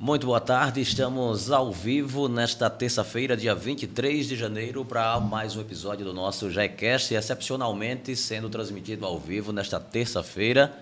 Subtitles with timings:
[0.00, 5.60] Muito boa tarde, estamos ao vivo nesta terça-feira, dia 23 de janeiro, para mais um
[5.60, 10.72] episódio do nosso JaeCast, excepcionalmente sendo transmitido ao vivo nesta terça-feira,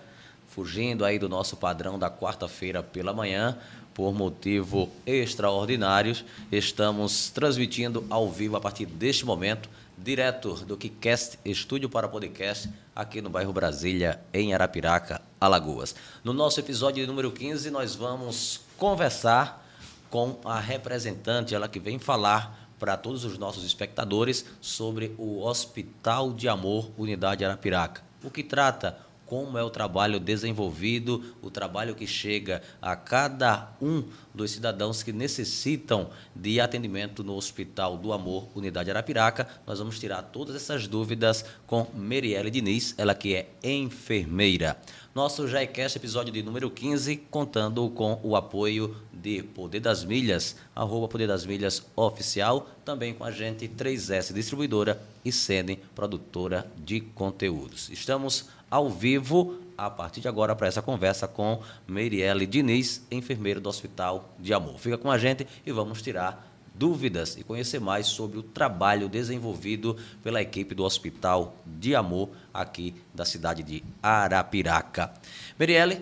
[0.49, 3.57] fugindo aí do nosso padrão da quarta-feira pela manhã,
[3.95, 11.89] por motivo extraordinários, estamos transmitindo ao vivo a partir deste momento, direto do KiCast Estúdio
[11.89, 15.95] para Podcast, aqui no bairro Brasília, em Arapiraca, Alagoas.
[16.23, 19.65] No nosso episódio número 15, nós vamos conversar
[20.11, 26.33] com a representante, ela que vem falar para todos os nossos espectadores sobre o Hospital
[26.33, 28.03] de Amor Unidade Arapiraca.
[28.23, 34.05] O que trata como é o trabalho desenvolvido, o trabalho que chega a cada um
[34.33, 39.49] dos cidadãos que necessitam de atendimento no Hospital do Amor, Unidade Arapiraca.
[39.67, 44.79] Nós vamos tirar todas essas dúvidas com Merielle Diniz, ela que é enfermeira.
[45.17, 51.09] Nosso JaiCast, episódio de número 15, contando com o apoio de Poder das Milhas, arroba
[51.09, 57.89] Poder das Milhas Oficial, também com a gente 3S Distribuidora e Sene Produtora de Conteúdos.
[57.89, 63.71] Estamos ao vivo a partir de agora para essa conversa com Meirielle Diniz, enfermeira do
[63.71, 64.79] Hospital de Amor.
[64.79, 69.97] Fica com a gente e vamos tirar dúvidas e conhecer mais sobre o trabalho desenvolvido
[70.23, 75.13] pela equipe do Hospital de Amor aqui da cidade de Arapiraca.
[75.59, 76.01] Meirielle,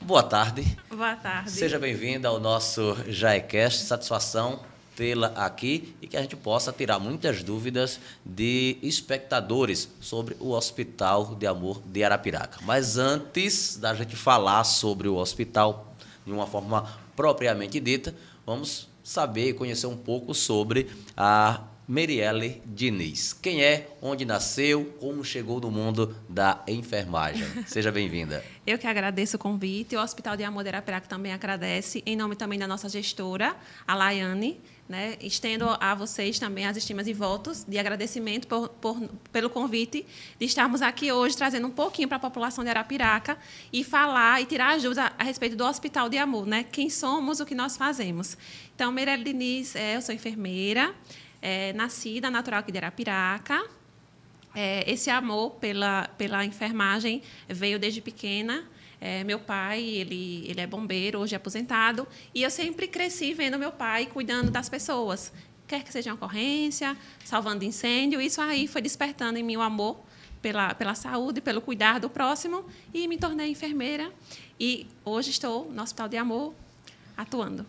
[0.00, 0.64] boa tarde.
[0.88, 1.50] Boa tarde.
[1.50, 3.84] Seja bem-vinda ao nosso Jaecast.
[3.84, 4.60] Satisfação
[4.96, 11.34] tê-la aqui e que a gente possa tirar muitas dúvidas de espectadores sobre o Hospital
[11.34, 12.60] de Amor de Arapiraca.
[12.62, 15.94] Mas antes da gente falar sobre o hospital
[16.24, 18.14] de uma forma propriamente dita,
[18.46, 23.34] vamos saber e conhecer um pouco sobre a Merielle Diniz.
[23.34, 27.44] Quem é, onde nasceu, como chegou no mundo da enfermagem.
[27.68, 28.42] Seja bem-vinda.
[28.66, 29.94] Eu que agradeço o convite.
[29.94, 33.54] O Hospital de Amor de Arapiraca também agradece, em nome também da nossa gestora,
[33.86, 34.58] a Laiane.
[34.86, 35.16] Né?
[35.20, 39.00] Estendo a vocês também as estimas e votos de agradecimento por, por,
[39.32, 40.04] pelo convite
[40.38, 43.38] de estarmos aqui hoje trazendo um pouquinho para a população de Arapiraca
[43.72, 46.64] e falar e tirar ajuda a, a, respeito do Hospital de Amor, né?
[46.64, 48.36] Quem somos, o que nós fazemos.
[48.74, 50.94] Então, Meirelle Diniz, é, eu sou enfermeira,
[51.40, 53.64] é, nascida natural aqui de Arapiraca.
[54.54, 58.64] É, esse amor pela, pela enfermagem veio desde pequena.
[59.06, 63.58] É, meu pai, ele, ele é bombeiro, hoje é aposentado, e eu sempre cresci vendo
[63.58, 65.30] meu pai cuidando das pessoas,
[65.68, 68.18] quer que seja uma ocorrência, salvando incêndio.
[68.18, 70.00] Isso aí foi despertando em mim o amor
[70.40, 74.10] pela, pela saúde, pelo cuidar do próximo, e me tornei enfermeira.
[74.58, 76.54] E hoje estou no Hospital de Amor
[77.14, 77.66] atuando.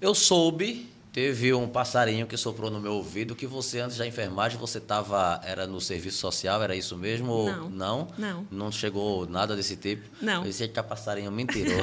[0.00, 4.58] Eu soube Teve um passarinho que soprou no meu ouvido que você, antes da enfermagem,
[4.58, 5.40] você estava.
[5.44, 7.44] Era no serviço social, era isso mesmo?
[7.44, 7.68] Não.
[7.68, 8.08] Não?
[8.16, 8.46] Não.
[8.50, 10.08] Não chegou nada desse tipo?
[10.22, 10.46] Não.
[10.46, 11.82] Esse é passarinho mentiroso.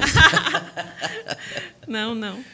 [1.86, 2.44] não, não.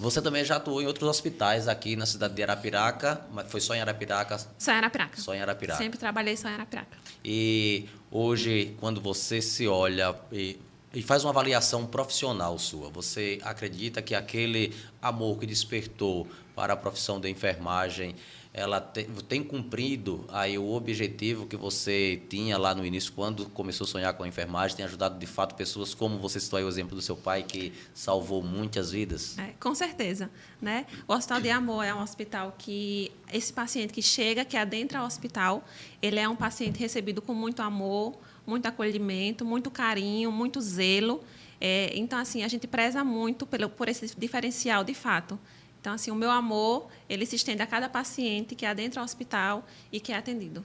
[0.00, 3.74] Você também já atuou em outros hospitais aqui na cidade de Arapiraca, mas foi só
[3.74, 4.38] em Arapiraca?
[4.58, 5.20] Só em Arapiraca.
[5.20, 5.78] Só em Arapiraca.
[5.82, 6.98] Sempre trabalhei só em Arapiraca.
[7.24, 10.58] E hoje, quando você se olha e
[10.96, 12.88] e faz uma avaliação profissional sua.
[12.88, 18.16] Você acredita que aquele amor que despertou para a profissão da enfermagem,
[18.50, 23.84] ela tem, tem, cumprido aí o objetivo que você tinha lá no início, quando começou
[23.84, 26.68] a sonhar com a enfermagem, tem ajudado de fato pessoas como você citou aí o
[26.68, 29.36] exemplo do seu pai, que salvou muitas vidas?
[29.36, 30.30] É, com certeza.
[30.62, 30.86] Né?
[31.06, 35.04] O Hospital de Amor é um hospital que esse paciente que chega, que adentra o
[35.04, 35.62] hospital,
[36.00, 41.22] ele é um paciente recebido com muito amor, muito acolhimento, muito carinho, muito zelo.
[41.60, 45.38] É, então, assim, a gente preza muito pelo, por esse diferencial de fato.
[45.80, 49.64] Então, assim, o meu amor, ele se estende a cada paciente que adentra o hospital
[49.92, 50.64] e que é atendido.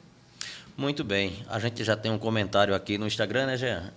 [0.76, 1.46] Muito bem.
[1.48, 3.94] A gente já tem um comentário aqui no Instagram, né, Jean?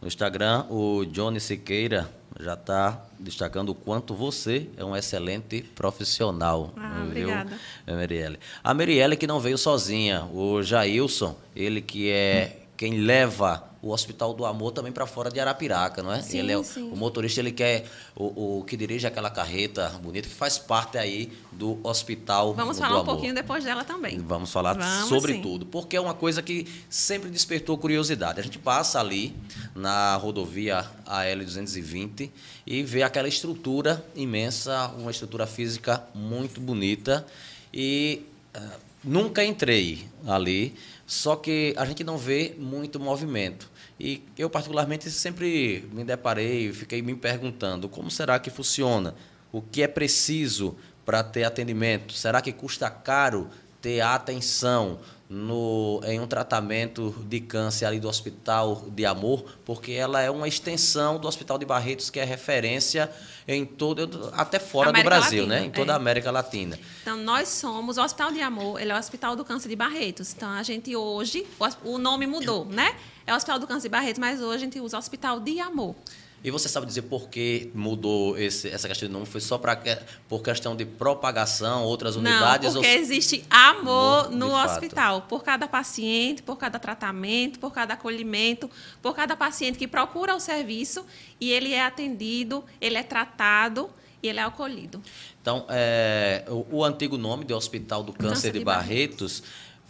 [0.00, 2.10] No Instagram, o Johnny Siqueira
[2.40, 6.72] já está destacando o quanto você é um excelente profissional.
[6.76, 7.58] Ah, viu, obrigada.
[7.86, 8.38] Marielle.
[8.64, 10.24] A Marielle que não veio sozinha.
[10.24, 15.38] O Jailson, ele que é quem leva o Hospital do Amor também para fora de
[15.38, 16.20] Arapiraca, não é?
[16.20, 16.90] Sim, ele é sim.
[16.90, 21.32] o motorista, ele quer o, o, que dirige aquela carreta bonita que faz parte aí
[21.52, 23.02] do Hospital Vamos do falar Amor.
[23.02, 24.18] um pouquinho depois dela também.
[24.18, 25.42] Vamos falar Vamos, sobre sim.
[25.42, 28.40] tudo, porque é uma coisa que sempre despertou curiosidade.
[28.40, 29.32] A gente passa ali
[29.76, 32.32] na rodovia AL 220
[32.66, 37.24] e vê aquela estrutura imensa, uma estrutura física muito bonita
[37.72, 40.74] e uh, nunca entrei ali
[41.06, 43.70] só que a gente não vê muito movimento.
[44.00, 49.14] E eu, particularmente, sempre me deparei, fiquei me perguntando como será que funciona?
[49.52, 52.14] O que é preciso para ter atendimento?
[52.14, 53.50] Será que custa caro
[53.82, 55.00] ter atenção
[55.32, 60.46] no, em um tratamento de câncer ali do Hospital de Amor, porque ela é uma
[60.46, 63.10] extensão do Hospital de Barretos, que é referência
[63.48, 65.66] em todo, até fora América do Brasil, Latina, né?
[65.66, 65.94] Em toda é.
[65.94, 66.78] a América Latina.
[67.00, 70.34] Então, nós somos o Hospital de Amor, ele é o Hospital do Câncer de Barretos.
[70.36, 71.46] Então, a gente hoje,
[71.82, 72.94] o nome mudou, né?
[73.26, 75.96] É o Hospital do Câncer de Barretos, mas hoje a gente usa Hospital de Amor.
[76.44, 79.26] E você sabe dizer por que mudou esse, essa questão de nome?
[79.26, 79.80] Foi só pra,
[80.28, 82.74] por questão de propagação, outras unidades?
[82.74, 84.70] Não, porque ou- existe amor no fato.
[84.72, 88.68] hospital, por cada paciente, por cada tratamento, por cada acolhimento,
[89.00, 91.06] por cada paciente que procura o serviço
[91.40, 93.88] e ele é atendido, ele é tratado
[94.20, 95.00] e ele é acolhido.
[95.40, 99.42] Então, é, o, o antigo nome de Hospital do Câncer, Câncer de, de Barretos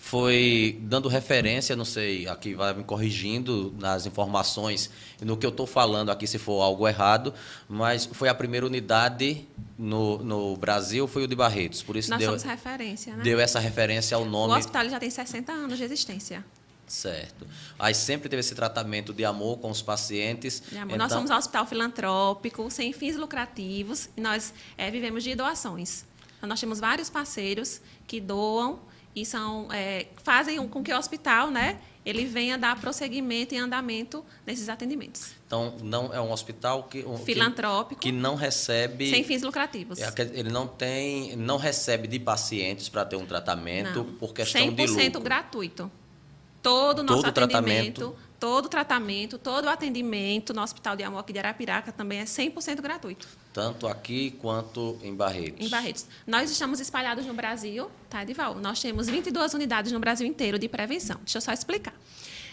[0.03, 4.91] foi dando referência, não sei, aqui vai me corrigindo nas informações
[5.21, 7.33] no que eu estou falando aqui se for algo errado,
[7.69, 9.47] mas foi a primeira unidade
[9.79, 13.23] no, no Brasil, foi o de Barretos, por isso Nós deu, somos referência, né?
[13.23, 16.45] deu essa referência ao O nome hospital ele já tem 60 anos de existência.
[16.85, 17.47] certo.
[17.79, 20.65] Aí sempre teve esse tratamento de amor com os pacientes.
[20.73, 26.05] Então, Nós somos um hospital filantrópico, sem fins lucrativos, e nós eh, vivemos de doações.
[26.39, 31.51] Então, nós temos vários parceiros que doam e são, eh, fazem com que o hospital
[31.51, 35.33] né, ele venha dar prosseguimento e andamento nesses atendimentos.
[35.47, 39.99] então não é um hospital que, um- que- Filantrópico, que não recebe sem fins lucrativos.
[40.01, 44.15] É, Ele não tem, não recebe de pacientes para ter um tratamento Não.
[44.15, 45.21] por questão de 100% lucro.
[45.21, 45.91] gratuito.
[46.63, 48.17] Todo o nosso Todo atendimento, tratamento.
[48.43, 52.25] Todo o tratamento, todo o atendimento no Hospital de Amor aqui de Arapiraca também é
[52.25, 53.29] 100% gratuito.
[53.53, 55.65] Tanto aqui quanto em Barretos.
[55.65, 56.07] Em Barretos.
[56.27, 58.57] Nós estamos espalhados no Brasil, tá, Edival?
[58.57, 61.19] Nós temos 22 unidades no Brasil inteiro de prevenção.
[61.23, 61.95] Deixa eu só explicar.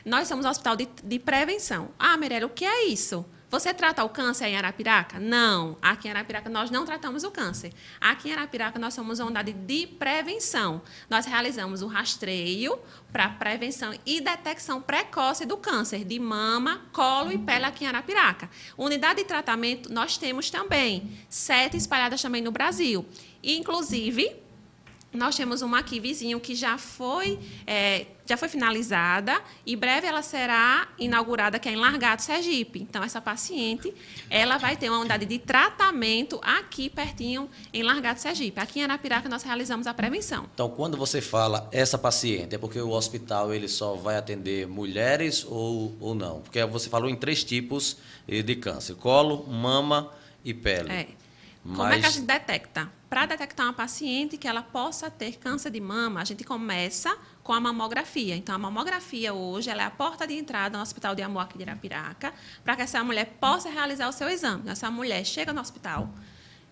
[0.06, 1.89] Nós somos um hospital de, de prevenção.
[1.97, 3.25] Ah, Mirella, o que é isso?
[3.50, 5.19] Você trata o câncer em Arapiraca?
[5.19, 5.75] Não.
[5.81, 7.74] Aqui em Arapiraca nós não tratamos o câncer.
[8.00, 10.84] Aqui em Arapiraca nós somos uma unidade de prevenção.
[11.10, 12.78] Nós realizamos o rastreio
[13.12, 18.48] para prevenção e detecção precoce do câncer de mama, colo e pele aqui em Arapiraca.
[18.78, 23.04] Unidade de tratamento nós temos também, sete espalhadas também no Brasil.
[23.44, 24.31] Inclusive,
[25.12, 30.22] nós temos uma aqui vizinho que já foi, é, já foi finalizada e breve ela
[30.22, 32.80] será inaugurada, que é em Largado, Sergipe.
[32.80, 33.92] Então, essa paciente,
[34.30, 38.60] ela vai ter uma unidade de tratamento aqui pertinho, em Largado, Sergipe.
[38.60, 40.48] Aqui em Arapiraca, nós realizamos a prevenção.
[40.54, 45.44] Então, quando você fala essa paciente, é porque o hospital ele só vai atender mulheres
[45.44, 46.42] ou, ou não?
[46.42, 47.98] Porque você falou em três tipos
[48.28, 50.14] de câncer: colo, mama
[50.46, 50.92] e pele.
[50.92, 51.08] É.
[51.64, 52.99] Como é que a gente detecta?
[53.10, 57.52] Para detectar uma paciente que ela possa ter câncer de mama, a gente começa com
[57.52, 58.36] a mamografia.
[58.36, 61.64] Então, a mamografia hoje é a porta de entrada no Hospital de Amor aqui de
[61.64, 62.32] Irapiraca,
[62.64, 64.70] para que essa mulher possa realizar o seu exame.
[64.70, 66.08] Essa mulher chega no hospital,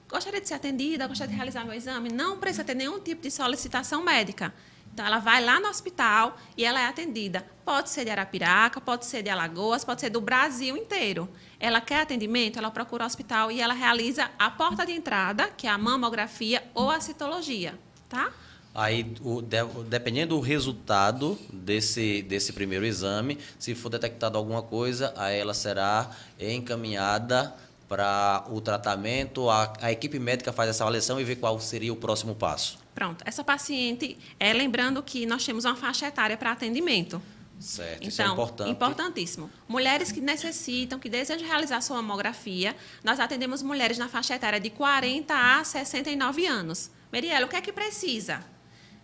[0.08, 3.32] gostaria de ser atendida, gostaria de realizar meu exame, não precisa ter nenhum tipo de
[3.32, 4.54] solicitação médica.
[4.94, 7.48] Então, ela vai lá no hospital e ela é atendida.
[7.66, 11.28] Pode ser de Arapiraca, pode ser de Alagoas, pode ser do Brasil inteiro.
[11.60, 15.66] Ela quer atendimento, ela procura o hospital e ela realiza a porta de entrada, que
[15.66, 17.74] é a mamografia ou a citologia,
[18.08, 18.32] tá?
[18.76, 25.12] Aí, o- de- dependendo do resultado desse, desse primeiro exame, se for detectado alguma coisa,
[25.18, 27.56] aí ela será encaminhada
[27.90, 29.50] para o tratamento.
[29.50, 32.78] A, a equipe médica faz essa avaliação e vê qual seria o próximo passo.
[32.94, 33.24] Pronto.
[33.26, 37.20] Essa paciente, é, lembrando que nós temos uma faixa etária para atendimento.
[37.60, 38.70] Certo, isso é Então, importante.
[38.70, 39.50] importantíssimo.
[39.68, 44.70] Mulheres que necessitam, que desejam realizar sua mamografia, nós atendemos mulheres na faixa etária de
[44.70, 46.92] 40 a 69 anos.
[47.12, 48.44] Meriela, o que é que precisa?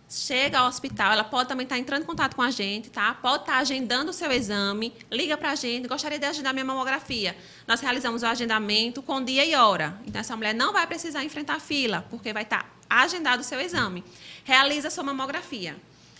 [0.08, 3.14] Chega ao hospital, ela pode também estar entrando em contato com a gente, tá?
[3.14, 7.36] Pode estar agendando o seu exame, liga para a gente, gostaria de agendar minha mamografia.
[7.66, 9.98] Nós realizamos o agendamento com dia e hora.
[10.06, 14.04] Então, essa mulher não vai precisar enfrentar fila, porque vai estar agendado o seu exame.
[14.44, 15.74] Realiza sua mamografia.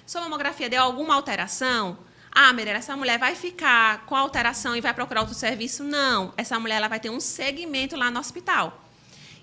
[0.06, 1.98] Sua mamografia deu alguma alteração?
[2.34, 5.84] Ah, Mereira, essa mulher vai ficar com alteração e vai procurar outro serviço?
[5.84, 6.34] Não.
[6.36, 8.82] Essa mulher ela vai ter um segmento lá no hospital.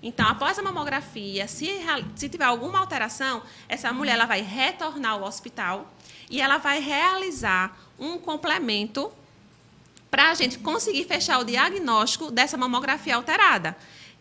[0.02, 1.70] Então, após a mamografia, se,
[2.16, 5.90] se tiver alguma alteração, essa mulher ela vai retornar ao hospital
[6.28, 9.10] e ela vai realizar um complemento
[10.10, 13.74] para a gente conseguir fechar o diagnóstico dessa mamografia alterada.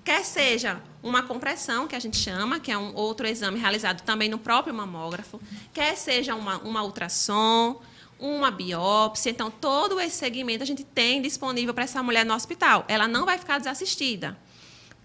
[0.04, 4.30] Quer seja uma compressão, que a gente chama, que é um outro exame realizado também
[4.30, 5.42] no próprio mamógrafo,
[5.74, 7.82] quer seja uma, uma ultrassom,
[8.22, 9.32] uma biópsia.
[9.32, 12.86] Então, todo esse segmento a gente tem disponível para essa mulher no hospital.
[12.88, 14.38] Ela não vai ficar desassistida.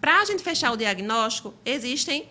[0.00, 2.28] Para a gente fechar o diagnóstico, existem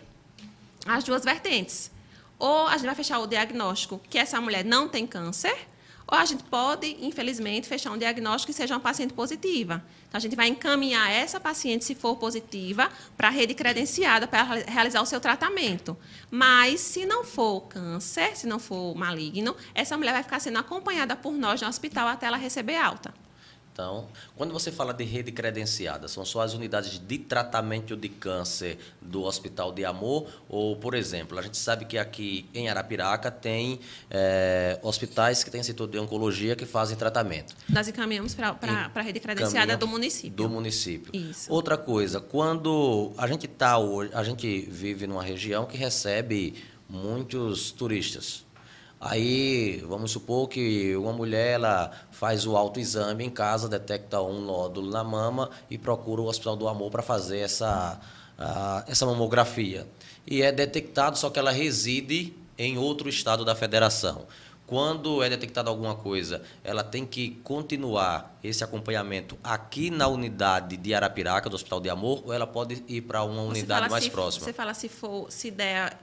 [0.86, 1.92] as duas vertentes.
[2.38, 5.58] Ou a gente vai fechar o diagnóstico que essa mulher não tem câncer,
[6.08, 9.84] Ou a gente pode, infelizmente, fechar um diagnóstico que seja uma paciente positiva.
[10.16, 15.02] A gente vai encaminhar essa paciente, se for positiva, para a rede credenciada para realizar
[15.02, 15.98] o seu tratamento.
[16.32, 21.18] Mas, se não for câncer, se não for maligno, essa mulher vai ficar sendo acompanhada
[21.18, 23.14] por nós no hospital até ela receber alta.
[23.76, 28.78] Então, quando você fala de rede credenciada, são só as unidades de tratamento de câncer
[29.02, 30.30] do Hospital de Amor?
[30.48, 35.62] Ou, por exemplo, a gente sabe que aqui em Arapiraca tem é, hospitais que têm
[35.62, 37.54] setor de oncologia que fazem tratamento.
[37.68, 38.58] Nós encaminhamos para
[38.96, 40.38] a rede credenciada do município.
[40.38, 41.14] Do município.
[41.14, 41.52] Isso.
[41.52, 47.74] Outra coisa, quando a gente tá hoje, a gente vive numa região que recebe muitos
[47.74, 48.45] turistas
[49.08, 54.90] Aí, vamos supor que uma mulher ela faz o autoexame em casa, detecta um nódulo
[54.90, 58.00] na mama e procura o Hospital do Amor para fazer essa,
[58.88, 59.88] essa mamografia.
[60.26, 64.26] E é detectado, só que ela reside em outro estado da federação.
[64.66, 70.96] Quando é detectada alguma coisa, ela tem que continuar esse acompanhamento aqui na unidade de
[70.96, 74.46] Arapiraca, do Hospital de Amor, ou ela pode ir para uma unidade mais se, próxima?
[74.46, 75.96] Você fala se for, se der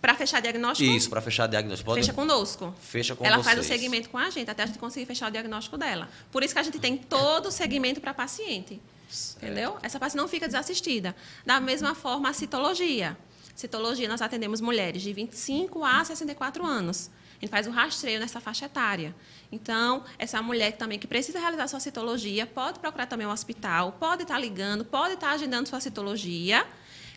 [0.00, 0.90] para fechar diagnóstico?
[0.90, 1.90] Isso, para fechar diagnóstico.
[1.90, 2.00] Pode...
[2.00, 2.74] Fecha conosco.
[2.80, 3.46] Fecha com Ela vocês.
[3.46, 6.08] faz o segmento com a gente, até a gente conseguir fechar o diagnóstico dela.
[6.30, 8.80] Por isso que a gente tem todo o segmento para paciente.
[9.08, 9.44] Certo.
[9.44, 9.78] Entendeu?
[9.82, 11.14] Essa paciente não fica desassistida.
[11.44, 13.16] Da mesma forma, a citologia.
[13.54, 17.10] Citologia, nós atendemos mulheres de 25 a 64 anos.
[17.40, 19.14] A gente faz o rastreio nessa faixa etária.
[19.50, 24.22] Então, essa mulher também que precisa realizar sua citologia, pode procurar também o hospital, pode
[24.22, 26.66] estar ligando, pode estar agendando sua citologia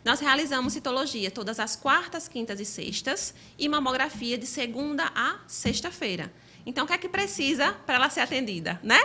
[0.04, 6.32] nós realizamos citologia todas as quartas, quintas e sextas e mamografia de segunda a sexta-feira.
[6.66, 9.00] Então, o que é que precisa para ela ser atendida, né?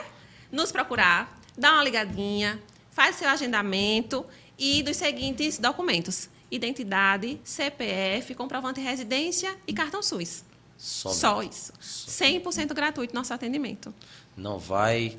[0.50, 4.24] Nos procurar, dar uma ligadinha, faz seu agendamento
[4.58, 10.44] e dos seguintes documentos: identidade, CPF, comprovante de residência e cartão SUS.
[10.76, 11.18] Somente.
[11.18, 11.72] Só isso.
[11.80, 13.92] 100% gratuito nosso atendimento.
[14.36, 15.18] Não vai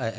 [0.00, 0.14] é,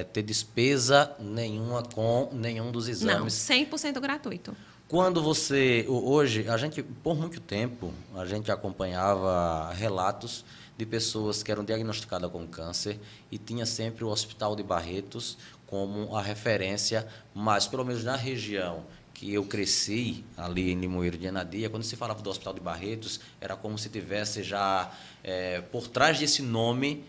[0.00, 3.48] é, ter despesa nenhuma com nenhum dos exames.
[3.48, 4.56] Não, 100% gratuito.
[4.88, 5.84] Quando você.
[5.88, 10.44] Hoje, a gente, por muito tempo, a gente acompanhava relatos
[10.76, 12.98] de pessoas que eram diagnosticadas com câncer
[13.30, 18.84] e tinha sempre o Hospital de Barretos como a referência, mas pelo menos na região
[19.14, 23.20] que eu cresci ali em Limoeiro de Anadia, quando se falava do Hospital de Barretos,
[23.40, 27.04] era como se tivesse já é, por trás desse nome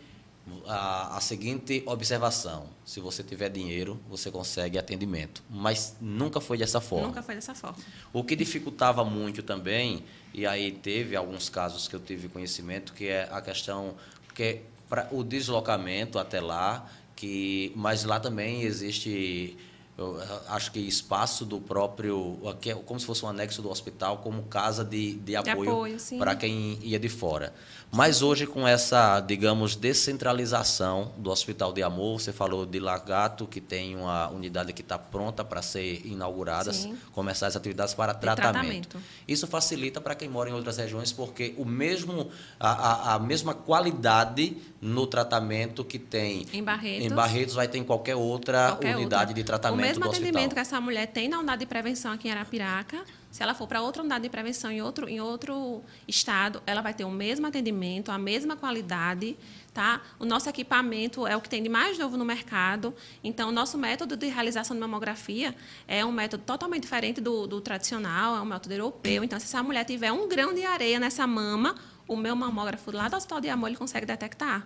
[0.68, 5.44] a, a, seguinte observação: se você tiver dinheiro, você consegue atendimento.
[5.50, 7.08] Mas nunca foi dessa forma.
[7.08, 7.78] Nunca foi dessa forma.
[8.14, 13.08] O que dificultava muito também, e aí teve alguns casos que eu tive conhecimento, que
[13.08, 13.96] é a questão
[14.34, 19.58] que para o deslocamento até lá, que mas lá também existe
[19.98, 24.44] eu acho que espaço do próprio, é como se fosse um anexo do hospital, como
[24.44, 27.54] casa de, de apoio, apoio para quem ia de fora.
[27.96, 33.62] Mas hoje, com essa, digamos, descentralização do Hospital de Amor, você falou de Lagato, que
[33.62, 36.98] tem uma unidade que está pronta para ser inaugurada, Sim.
[37.14, 38.90] começar as atividades para tratamento.
[38.90, 39.00] tratamento.
[39.26, 43.54] Isso facilita para quem mora em outras regiões, porque o mesmo, a, a, a mesma
[43.54, 48.98] qualidade no tratamento que tem em Barretos, em Barretos vai ter em qualquer outra qualquer
[48.98, 49.36] unidade outra.
[49.36, 50.54] de tratamento O mesmo do atendimento hospital.
[50.54, 53.06] que essa mulher tem na unidade de prevenção aqui em Arapiraca,
[53.36, 56.94] se ela for para outra unidade de prevenção em outro, em outro estado, ela vai
[56.94, 59.38] ter o mesmo atendimento, a mesma qualidade.
[59.74, 60.02] Tá?
[60.18, 62.96] O nosso equipamento é o que tem de mais novo no mercado.
[63.22, 65.54] Então, o nosso método de realização de mamografia
[65.86, 69.22] é um método totalmente diferente do, do tradicional, é um método europeu.
[69.22, 71.76] Então, se essa mulher tiver um grão de areia nessa mama,
[72.08, 74.66] o meu mamógrafo lá do Hospital de Amor ele consegue detectar.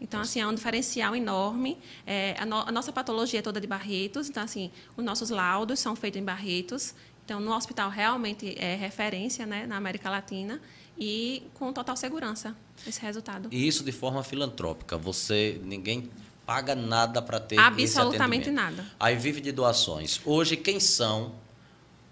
[0.00, 1.78] Então, assim, é um diferencial enorme.
[2.04, 5.78] É, a, no, a, nossa patologia é toda de Barretos, então, assim, os nossos laudos
[5.78, 6.94] são feitos em Barretos.
[7.28, 10.58] Então, no hospital realmente é referência né, na América Latina
[10.98, 12.56] e com total segurança
[12.86, 13.50] esse resultado.
[13.52, 14.96] E isso de forma filantrópica.
[14.96, 16.08] Você, ninguém
[16.46, 18.82] paga nada para ter Absolutamente nada.
[18.98, 20.22] Aí vive de doações.
[20.24, 21.34] Hoje, quem são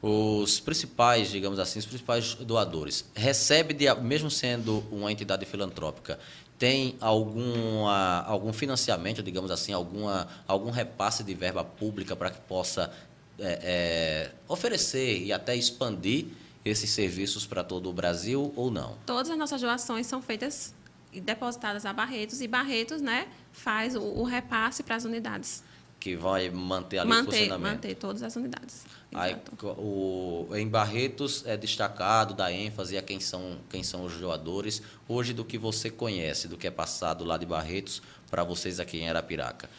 [0.02, 3.06] os principais, digamos assim, os principais doadores?
[3.14, 6.18] Recebe, de, mesmo sendo uma entidade filantrópica,
[6.58, 12.92] tem alguma, algum financiamento, digamos assim, alguma, algum repasse de verba pública para que possa
[13.38, 16.26] é, é, oferecer e até expandir
[16.64, 18.96] esses serviços para todo o Brasil ou não?
[19.06, 20.74] Todas as nossas doações são feitas
[21.12, 25.62] e depositadas a Barretos e Barretos né, faz o, o repasse para as unidades.
[25.98, 27.74] Que vai manter ali manter, o funcionamento.
[27.74, 28.84] Manter todas as unidades.
[29.14, 34.82] Aí, o, em Barretos é destacado, dá ênfase a quem são, quem são os doadores.
[35.08, 38.98] Hoje, do que você conhece, do que é passado lá de Barretos para vocês aqui
[38.98, 39.70] em Arapiraca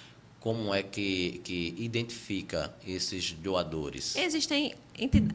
[0.48, 4.16] como é que, que identifica esses doadores?
[4.16, 4.74] Existem,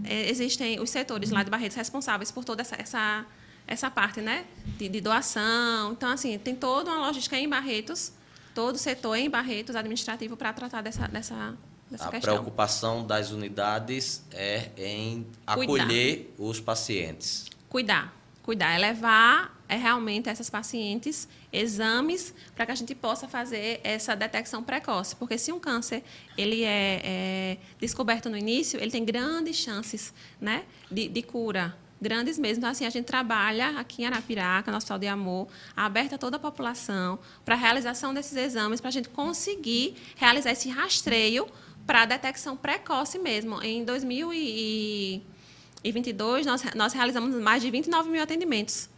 [0.05, 3.27] é, existem os setores lá de Barretos responsáveis por toda essa, essa,
[3.67, 4.47] essa parte né,
[4.79, 5.93] de, de doação.
[5.93, 8.11] Então, assim, tem toda uma logística em Barretos,
[8.55, 11.59] todo o setor em Barretos administrativo para tratar dessa, dessa,
[11.91, 12.33] dessa a questão.
[12.33, 17.51] preocupação das unidades é em acolher os pacientes.
[17.69, 18.17] Cuidar.
[18.43, 18.73] Cuidar.
[18.73, 24.63] É levar é realmente essas pacientes exames para que a gente possa fazer essa detecção
[24.63, 25.17] precoce.
[25.17, 26.05] Porque se um câncer
[26.37, 32.37] ele é, é descoberto no início, ele tem grandes chances né, de, de cura grandes
[32.37, 32.59] mesmo.
[32.59, 36.37] Então, assim, a gente trabalha aqui em Arapiraca, no Hospital de Amor, aberta a toda
[36.37, 41.47] a população, para a realização desses exames, para a gente conseguir realizar esse rastreio
[41.87, 43.63] para a detecção precoce mesmo.
[43.63, 48.91] Em 2022, nós, nós realizamos mais de 29 mil atendimentos.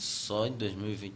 [0.00, 1.12] Só em 2020,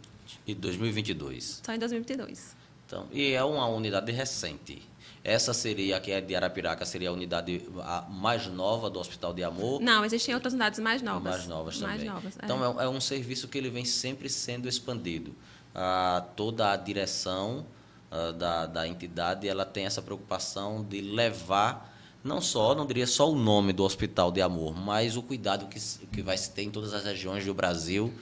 [0.57, 1.61] 2022?
[1.65, 2.55] Só em 2022.
[2.85, 4.79] Então, e é uma unidade recente.
[5.23, 7.67] Essa seria, que é de Arapiraca, seria a unidade
[8.07, 9.81] mais nova do Hospital de Amor?
[9.81, 11.23] Não, existem outras unidades mais novas.
[11.23, 11.97] Mais novas também.
[11.97, 12.45] Mais novas, é.
[12.45, 15.33] Então, é, é, um serviço que ele vem sempre sendo expandido.
[15.73, 17.65] Ah, toda a direção
[18.11, 21.91] ah, da, da entidade, ela tem essa preocupação de levar
[22.23, 25.79] não só, não diria só o nome do Hospital de Amor, mas o cuidado que,
[26.07, 28.13] que vai se ter em todas as regiões do Brasil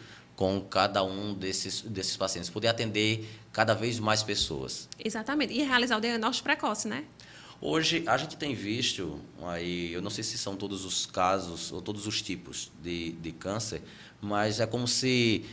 [0.44, 4.90] com cada um desses, desses pacientes, poder atender cada vez mais pessoas.
[5.00, 7.06] Exatamente, e realizar o diagnóstico precoce, né?
[7.62, 11.82] Hoje, a gente tem visto, aí, eu não sei se são todos os casos ou
[11.82, 13.82] todos os tipos de, de câncer,
[14.20, 15.46] mas é como se,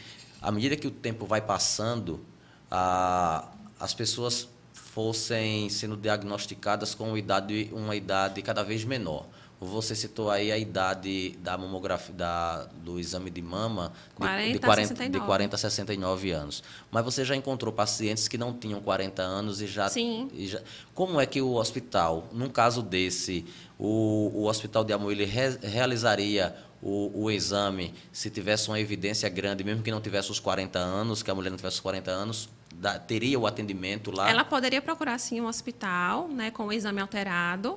[0.43, 2.27] à medida que o tempo vai passando,
[2.69, 9.25] a, as pessoas fossem sendo diagnosticadas com uma idade, uma idade cada vez menor.
[9.61, 15.09] Você citou aí a idade da mamografia, da, do exame de mama 40 de, 40,
[15.11, 16.63] de 40 a 69 anos.
[16.91, 20.31] Mas você já encontrou pacientes que não tinham 40 anos e já, Sim.
[20.33, 20.63] E já
[20.95, 23.45] como é que o hospital, num caso desse,
[23.79, 29.29] o, o Hospital de Amor, ele re, realizaria o, o, exame se tivesse uma evidência
[29.29, 32.11] grande, mesmo que não tivesse os 40 anos, que a mulher não tivesse os 40
[32.11, 34.31] anos, da, teria o atendimento lá?
[34.31, 37.77] Ela poderia procurar, sim, um hospital né, com o exame alterado,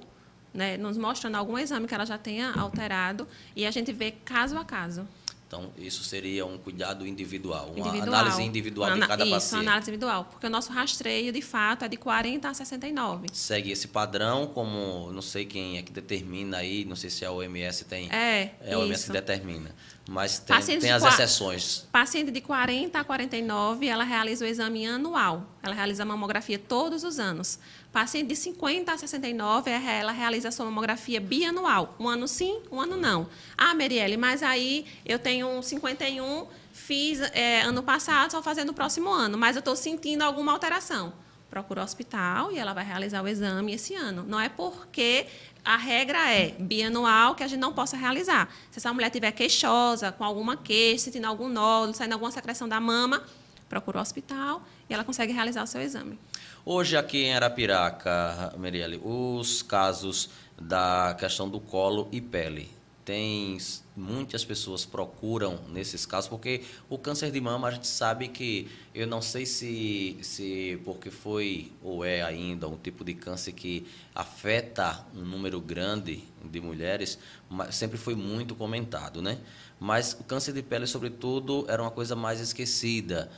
[0.53, 4.57] né, nos mostrando algum exame que ela já tenha alterado e a gente vê caso
[4.57, 5.07] a caso.
[5.53, 8.19] Então, isso seria um cuidado individual, uma individual.
[8.19, 9.61] análise individual Ana, de cada isso, paciente.
[9.61, 13.27] Isso, análise individual, porque o nosso rastreio, de fato, é de 40 a 69.
[13.31, 17.31] Segue esse padrão, como não sei quem é que determina aí, não sei se a
[17.31, 18.11] OMS tem.
[18.11, 19.69] É, é a OMS que determina.
[20.09, 21.87] Mas tem, tem as exceções.
[21.91, 25.45] Paciente de 40 a 49, ela realiza o exame anual.
[25.61, 27.59] Ela realiza a mamografia todos os anos.
[27.93, 31.95] Paciente de 50 a 69, é, ela realiza a sua mamografia bianual.
[31.99, 33.29] Um ano sim, um ano não.
[33.55, 39.11] Ah, Merielle, mas aí eu tenho 51, fiz é, ano passado, só fazendo no próximo
[39.11, 41.13] ano, mas eu estou sentindo alguma alteração.
[41.51, 44.25] Procura o hospital e ela vai realizar o exame esse ano.
[44.27, 45.27] Não é porque
[45.63, 48.51] a regra é bianual que a gente não possa realizar.
[48.71, 52.79] Se essa mulher tiver queixosa, com alguma queixa, sentindo algum nódulo, saindo alguma secreção da
[52.79, 53.23] mama,
[53.69, 56.17] procura o hospital e ela consegue realizar o seu exame.
[56.65, 62.71] Hoje aqui em Arapiraca, Merielle, os casos da questão do colo e pele,
[63.03, 63.57] tem
[63.97, 69.05] muitas pessoas procuram nesses casos porque o câncer de mama a gente sabe que eu
[69.05, 75.05] não sei se se porque foi ou é ainda um tipo de câncer que afeta
[75.13, 79.37] um número grande de mulheres mas sempre foi muito comentado né?
[79.79, 83.29] Mas o câncer de pele sobretudo era uma coisa mais esquecida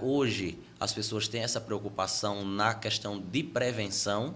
[0.00, 4.34] hoje as pessoas têm essa preocupação na questão de prevenção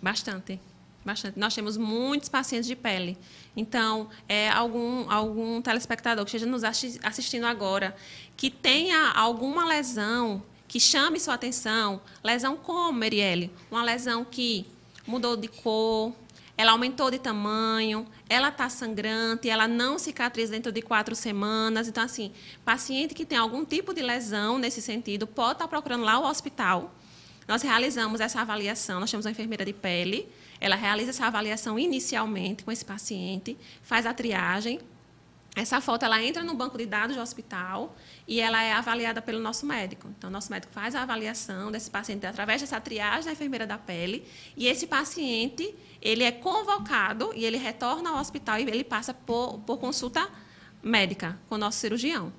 [0.00, 0.60] bastante
[1.08, 1.38] Bastante.
[1.38, 3.16] Nós temos muitos pacientes de pele.
[3.56, 7.96] Então, é, algum, algum telespectador que esteja nos assistindo agora,
[8.36, 13.50] que tenha alguma lesão que chame sua atenção, lesão como, Merielle?
[13.70, 14.66] Uma lesão que
[15.06, 16.12] mudou de cor,
[16.58, 21.88] ela aumentou de tamanho, ela está sangrante, ela não cicatriza dentro de quatro semanas.
[21.88, 22.32] Então, assim,
[22.64, 26.94] paciente que tem algum tipo de lesão nesse sentido, pode estar procurando lá o hospital.
[27.46, 30.28] Nós realizamos essa avaliação, nós temos uma enfermeira de pele,
[30.60, 34.80] ela realiza essa avaliação inicialmente com esse paciente, faz a triagem.
[35.58, 37.96] Essa foto ela entra no banco de dados do hospital
[38.28, 40.06] e ela é avaliada pelo nosso médico.
[40.16, 44.24] Então, nosso médico faz a avaliação desse paciente através dessa triagem da enfermeira da pele
[44.56, 49.58] e esse paciente ele é convocado e ele retorna ao hospital e ele passa por,
[49.66, 50.28] por consulta
[50.80, 52.32] médica com o nosso cirurgião.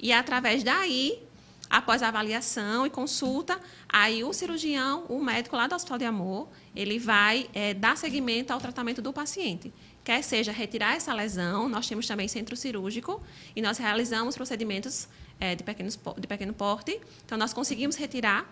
[0.00, 1.22] E através daí
[1.70, 3.58] após a avaliação e consulta,
[3.88, 8.52] aí o cirurgião, o médico lá do Hospital de Amor, ele vai é, dar seguimento
[8.52, 9.72] ao tratamento do paciente.
[10.04, 13.22] Quer seja retirar essa lesão, nós temos também centro cirúrgico
[13.56, 15.08] e nós realizamos procedimentos
[15.40, 17.00] é, de, pequenos, de pequeno porte.
[17.24, 18.46] Então, nós conseguimos retirar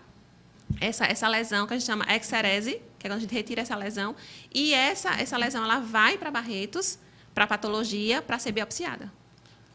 [0.81, 3.75] essa, essa lesão que a gente chama exerese, que é quando a gente retira essa
[3.75, 4.15] lesão,
[4.51, 6.97] e essa, essa lesão ela vai para Barretos,
[7.35, 9.11] para patologia, para ser biopsiada.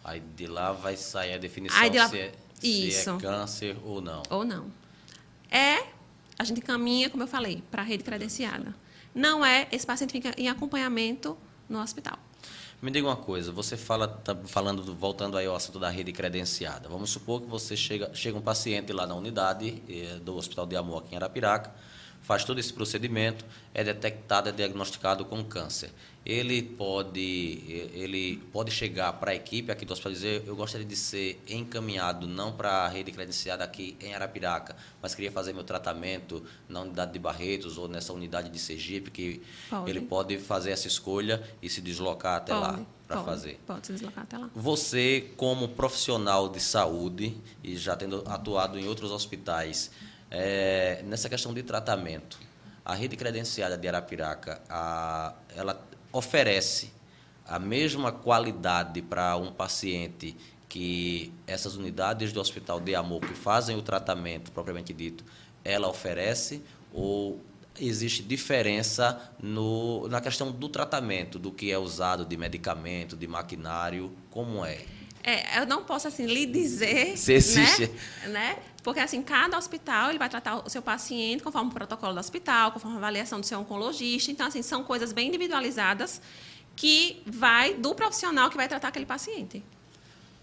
[0.03, 4.01] Aí de lá vai sair a definição de lá- se, é, se é câncer ou
[4.01, 4.23] não.
[4.31, 4.67] ou não.
[5.49, 5.85] É,
[6.37, 8.75] a gente caminha, como eu falei, para a rede credenciada.
[9.15, 11.37] Não é, esse paciente fica em acompanhamento
[11.69, 12.19] no hospital.
[12.81, 16.13] Me diga uma coisa, você fala, tá falando, do- voltando aí ao assunto da rede
[16.13, 16.89] credenciada.
[16.89, 20.77] Vamos supor que você chega, chega um paciente lá na unidade eh, do Hospital de
[20.77, 21.75] Amor aqui em Arapiraca,
[22.29, 25.91] faz todo esse procedimento, é detectado, é diagnosticado com câncer.
[26.27, 27.65] Ele pode,
[27.95, 31.43] ele pode chegar para a equipe aqui do hospital e dizer, eu gostaria de ser
[31.49, 36.83] encaminhado não para a rede credenciada aqui em Arapiraca, mas queria fazer meu tratamento na
[36.83, 39.91] unidade de Barretos ou nessa unidade de Sergipe, que Pode.
[39.91, 43.61] ele pode fazer essa escolha e se deslocar até lá Pode, para pode, fazer.
[43.67, 44.51] Pode se deslocar até lá.
[44.55, 49.91] Você, como profissional de saúde e já tendo atuado em outros hospitais,
[50.31, 52.39] é, nessa questão de tratamento,
[52.85, 55.81] a rede credenciada de Arapiraca, a- ela
[56.13, 56.93] oferece
[57.47, 60.37] a mesma qualidade para um paciente
[60.69, 65.25] que essas unidades do Hospital de Amor que fazem o tratamento propriamente dito,
[65.65, 66.63] ela oferece
[66.93, 67.41] ou
[67.81, 74.13] existe diferença no, na questão do tratamento, do que é usado de medicamento, de maquinário,
[74.31, 74.79] como é?
[75.29, 77.91] É, eu não posso assim lhe dizer, Se existe.
[78.25, 78.29] né?
[78.29, 78.57] né?
[78.83, 82.73] Porque assim, cada hospital ele vai tratar o seu paciente conforme o protocolo do hospital,
[82.73, 84.31] conforme a avaliação do seu oncologista.
[84.31, 86.21] Então assim, são coisas bem individualizadas
[86.75, 89.63] que vai do profissional que vai tratar aquele paciente.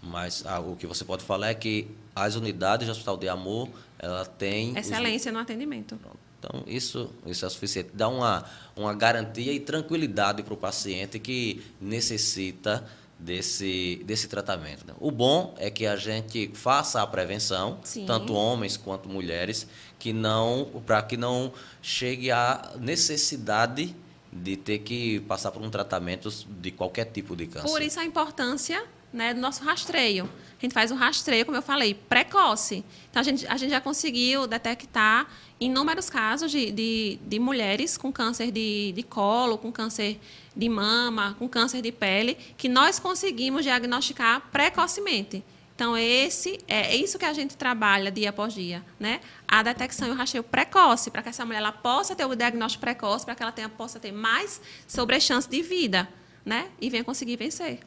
[0.02, 3.68] Mas ah, o que você pode falar é que as unidades do Hospital de Amor,
[3.98, 4.70] ela tem...
[4.72, 5.98] os- Excelência no atendimento.
[6.38, 7.90] Então, isso, isso é suficiente.
[7.92, 8.44] Dá uma,
[8.76, 12.86] uma garantia e tranquilidade para o paciente que necessita
[13.18, 14.86] desse, desse tratamento.
[14.86, 14.94] né?
[15.00, 18.04] O bom é que a gente faça a prevenção, Sim.
[18.06, 19.66] tanto homens quanto mulheres,
[19.98, 23.94] que não para que não chegue à necessidade
[24.32, 26.28] de ter que passar por um tratamento
[26.60, 27.68] de qualquer tipo de câncer.
[27.68, 28.84] Por isso a importância
[29.16, 30.28] né, do nosso rastreio.
[30.58, 32.84] A gente faz um rastreio, como eu falei, precoce.
[33.10, 35.26] Então, a gente, a gente já conseguiu detectar
[35.58, 40.20] inúmeros casos de, de, de mulheres com câncer de, de colo, com câncer
[40.54, 45.44] de mama, com câncer de pele, que nós conseguimos diagnosticar precocemente.
[45.74, 49.20] Então, esse é isso que a gente trabalha dia após dia, né?
[49.46, 52.80] A detecção e o rastreio precoce, para que essa mulher ela possa ter o diagnóstico
[52.80, 56.08] precoce, para que ela tenha, possa ter mais sobre chance de vida,
[56.46, 56.70] né?
[56.80, 57.80] E venha conseguir vencer.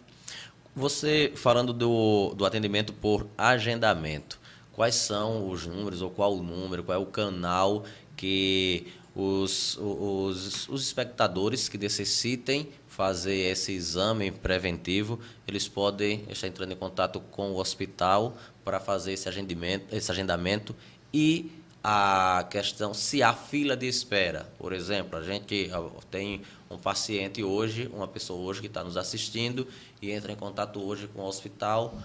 [0.80, 4.40] Você falando do, do atendimento por agendamento,
[4.72, 7.84] quais são os números, ou qual o número, qual é o canal
[8.16, 16.72] que os, os, os espectadores que necessitem fazer esse exame preventivo, eles podem estar entrando
[16.72, 20.74] em contato com o hospital para fazer esse agendamento, esse agendamento
[21.14, 21.52] e
[21.84, 24.50] a questão se há fila de espera.
[24.58, 25.70] Por exemplo, a gente
[26.10, 29.68] tem um paciente hoje, uma pessoa hoje que está nos assistindo
[30.02, 31.98] e entra em contato hoje com o hospital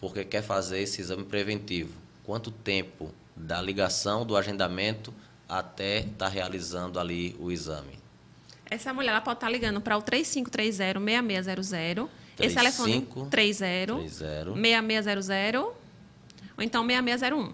[0.00, 1.92] porque quer fazer esse exame preventivo.
[2.24, 5.14] Quanto tempo da ligação do agendamento
[5.48, 7.98] até estar realizando ali o exame?
[8.70, 12.08] Essa mulher ela pode estar ligando para o 3530-6600.
[12.38, 15.74] Esse telefone 35 30 30 6600 ou
[16.60, 17.52] então 6601.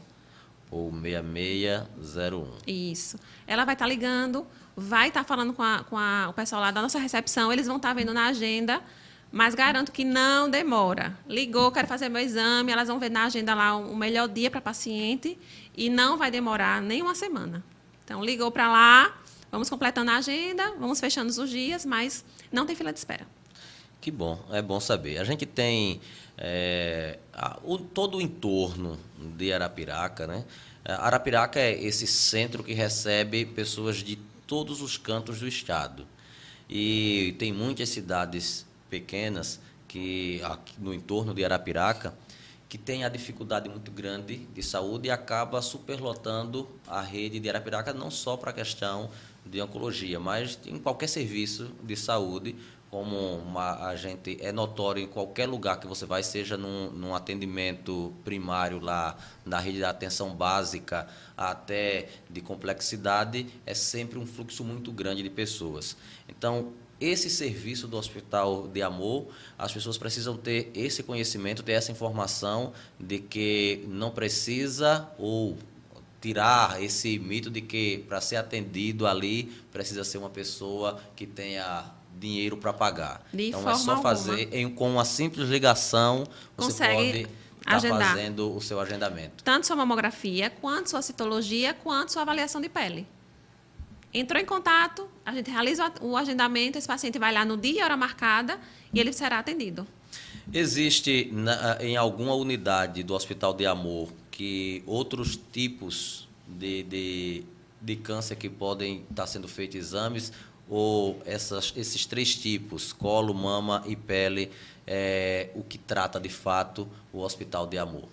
[0.74, 2.46] Ou 6601.
[2.66, 3.16] Isso.
[3.46, 6.82] Ela vai estar ligando, vai estar falando com, a- com a- o pessoal lá da
[6.82, 8.80] nossa recepção, eles vão estar vendo na agenda,
[9.30, 11.16] mas garanto que não demora.
[11.28, 14.60] Ligou, quero fazer meu exame, elas vão ver na agenda lá o melhor dia para
[14.60, 15.38] paciente
[15.76, 17.62] e não vai demorar nem uma semana.
[18.04, 19.16] Então, ligou para lá,
[19.50, 23.26] vamos completando a agenda, vamos fechando os dias, mas não tem fila de espera.
[24.04, 25.16] Que bom, é bom saber.
[25.16, 25.98] A gente tem
[26.36, 28.98] é, a- o- todo o entorno
[29.38, 30.44] de Arapiraca, né?
[30.84, 36.06] É, Arapiraca é esse centro que recebe pessoas de todos os cantos do estado.
[36.68, 42.12] E tem muitas cidades pequenas que aqui no entorno de Arapiraca
[42.68, 47.94] que tem a dificuldade muito grande de saúde e acaba superlotando a rede de Arapiraca
[47.94, 49.08] não só para a questão
[49.46, 52.54] de oncologia, mas em qualquer serviço de saúde,
[52.94, 57.12] como uma, a gente é notório em qualquer lugar que você vai, seja num, num
[57.12, 64.62] atendimento primário lá na rede da atenção básica até de complexidade, é sempre um fluxo
[64.62, 65.96] muito grande de pessoas.
[66.28, 69.26] Então, esse serviço do Hospital de Amor,
[69.59, 75.59] as pessoas precisam ter esse conhecimento, ter essa informação de que não precisa ou
[76.20, 81.92] tirar esse mito de que para ser atendido ali precisa ser uma pessoa que tenha
[82.18, 83.27] dinheiro para pagar.
[83.33, 84.03] De então é só alguma.
[84.03, 86.24] fazer em, com uma simples ligação
[86.57, 87.18] você Consegue pode
[87.61, 88.09] estar agendar.
[88.11, 89.42] fazendo o seu agendamento.
[89.42, 93.07] tanto sua mamografia, quanto sua citologia, quanto sua avaliação de pele.
[94.12, 97.83] Entrou em contato, a gente realiza o agendamento, esse paciente vai lá no dia e
[97.83, 98.61] hora marcada
[98.92, 99.85] e ele será atendido.
[100.53, 107.44] Existe na, em alguma unidade do Hospital de Amor que outros tipos de, de,
[107.81, 110.33] de câncer que podem estar sendo feitos exames
[110.68, 114.50] ou essas, esses três tipos, colo, mama e pele,
[114.87, 118.09] é o que trata de fato o Hospital de Amor?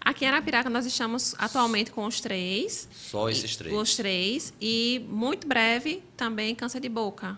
[0.00, 2.88] Aqui em Arapiraca nós estamos atualmente com os três.
[2.92, 3.74] Só esses três?
[3.74, 4.54] Os três.
[4.60, 7.36] E muito breve também câncer de boca.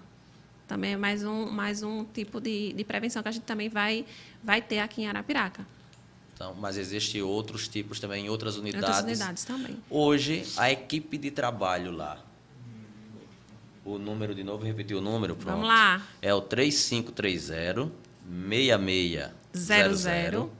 [0.68, 4.06] Também é mais um, mais um tipo de, de prevenção que a gente também vai,
[4.42, 5.66] vai ter aqui em Arapiraca.
[6.32, 8.88] Então, mas existem outros tipos também em outras unidades.
[8.88, 9.76] Outras unidades também.
[9.90, 12.24] Hoje, a equipe de trabalho lá.
[13.84, 15.52] O número de novo, repetir o número, pronto.
[15.52, 16.02] Vamos lá.
[16.20, 17.90] É o 3530
[18.28, 20.50] 6600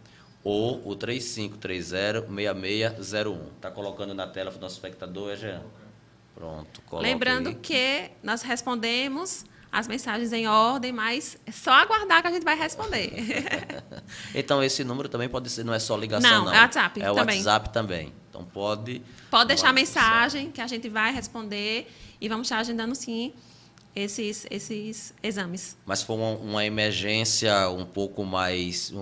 [0.43, 3.49] ou o 3530 6601.
[3.57, 5.63] Está colocando na tela para o nosso espectador, é Jean?
[6.35, 7.55] Pronto, coloca Lembrando aí.
[7.55, 12.57] que nós respondemos as mensagens em ordem, mas é só aguardar que a gente vai
[12.57, 13.13] responder.
[14.35, 16.45] então, esse número também pode ser, não é só ligação, não.
[16.47, 17.37] Não, é WhatsApp é também.
[17.37, 18.13] WhatsApp também.
[18.29, 19.03] Então, pode...
[19.31, 21.91] Pode deixar mensagem que a gente vai responder
[22.21, 23.33] e vamos estar agendando, sim,
[23.95, 25.77] esses, esses exames.
[25.87, 28.93] Mas for uma, uma emergência um pouco mais...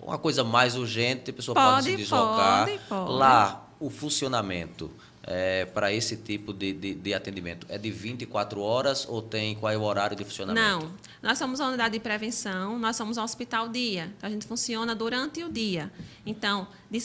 [0.00, 2.66] Uma coisa mais urgente, a pessoa pode, pode se deslocar.
[2.66, 3.12] Pode, pode.
[3.12, 4.90] Lá, o funcionamento
[5.26, 7.66] é, para esse tipo de, de, de, atendimento?
[7.68, 10.86] É de 24 horas ou tem qual é o horário de funcionamento?
[10.86, 14.12] Não, nós somos uma unidade de prevenção, nós somos um hospital dia.
[14.16, 15.90] Então, a gente funciona durante o dia.
[16.24, 17.00] Então, de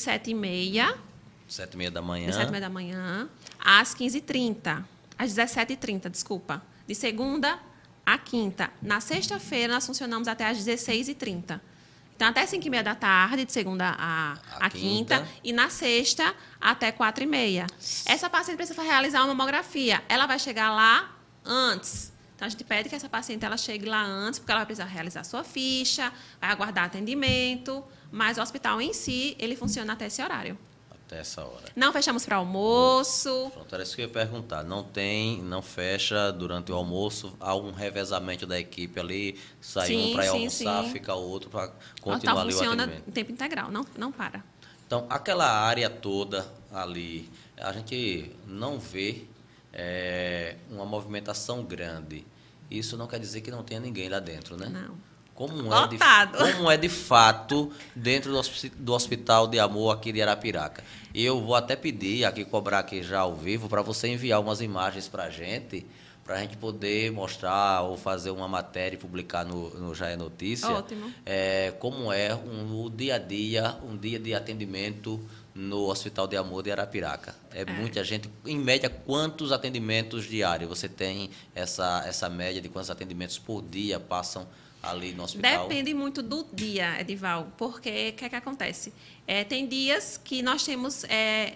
[1.52, 1.90] 7h30...
[1.90, 2.32] 7h30 da manhã.
[2.32, 4.84] De 7h30 da manhã às 15h30.
[5.18, 6.64] Às 17h30, desculpa.
[6.88, 7.60] De segunda
[8.06, 8.72] a quinta.
[8.82, 11.60] Na sexta-feira, nós funcionamos até às 16h30.
[12.16, 15.20] Então, até 5 e meia da tarde, de segunda a, a, a quinta.
[15.20, 15.28] quinta.
[15.44, 17.68] E na sexta, até 4 e meia.
[18.06, 20.04] Essa paciente precisa realizar uma mamografia.
[20.08, 22.12] Ela vai chegar lá antes.
[22.36, 24.88] Então, a gente pede que essa paciente ela chegue lá antes, porque ela vai precisar
[24.88, 27.84] realizar sua ficha, vai aguardar atendimento.
[28.12, 30.58] Mas o hospital em si, ele funciona até esse horário
[31.12, 31.66] até essa hora.
[31.76, 33.52] Não fechamos para almoço.
[33.54, 34.64] Pronto, era isso que eu ia perguntar.
[34.64, 40.12] Não tem, não fecha durante o almoço, há um revezamento da equipe ali, sai sim,
[40.12, 40.92] um para almoçar, sim.
[40.92, 43.10] fica outro para continuar tá, ali funciona o atendimento.
[43.10, 44.42] em tempo integral, não, não para.
[44.88, 49.26] Então, aquela área toda ali, a gente não vê
[49.74, 52.26] é, uma movimentação grande.
[52.70, 54.68] Isso não quer dizer que não tenha ninguém lá dentro, né?
[54.70, 55.11] Não.
[55.48, 55.98] Como é, de,
[56.54, 58.32] como é de fato dentro
[58.78, 60.84] do Hospital de Amor aqui de Arapiraca.
[61.16, 65.08] Eu vou até pedir, aqui cobrar aqui já ao vivo, para você enviar umas imagens
[65.08, 65.84] para a gente,
[66.24, 70.16] para a gente poder mostrar ou fazer uma matéria e publicar no, no Já é
[70.16, 70.70] Notícia.
[70.70, 71.12] Ótimo.
[71.26, 75.20] É, como é um, o dia a dia, um dia de atendimento
[75.56, 77.36] no Hospital de Amor de Arapiraca.
[77.52, 78.30] É, é, muita gente.
[78.46, 80.70] Em média, quantos atendimentos diários?
[80.70, 84.48] Você tem essa, essa média de quantos atendimentos por dia passam
[84.82, 85.68] ali no hospital?
[85.68, 88.94] Depende muito do dia, Edival, porque o que, é que acontece?
[89.28, 91.56] É, tem dias que nós temos é,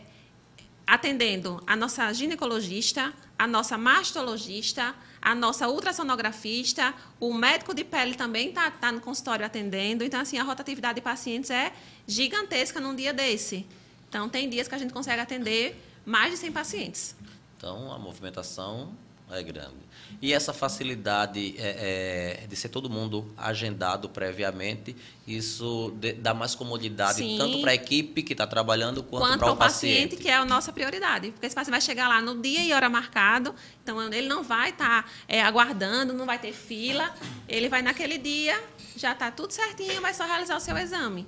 [0.86, 8.50] atendendo a nossa ginecologista, a nossa mastologista, a nossa ultrassonografista, o médico de pele também
[8.50, 10.04] está tá no consultório atendendo.
[10.04, 11.74] Então, assim, a rotatividade de pacientes é
[12.08, 13.66] gigantesca num dia desse.
[14.08, 17.16] Então, tem dias que a gente consegue atender mais de 100 pacientes.
[17.58, 18.96] Então, a movimentação
[19.32, 19.86] é grande.
[20.22, 24.96] E essa facilidade é, é, de ser todo mundo agendado previamente,
[25.28, 27.36] isso de, dá mais comodidade Sim.
[27.38, 30.10] tanto para a equipe que está trabalhando quanto, para o paciente.
[30.10, 30.16] paciente.
[30.18, 31.32] que é a nossa prioridade.
[31.32, 34.70] Porque esse paciente vai chegar lá no dia e hora marcado, então ele não vai
[34.70, 37.14] estar tá, é, aguardando, não vai ter fila,
[37.48, 38.62] ele vai naquele dia,
[38.96, 41.28] já está tudo certinho, vai só realizar o seu exame.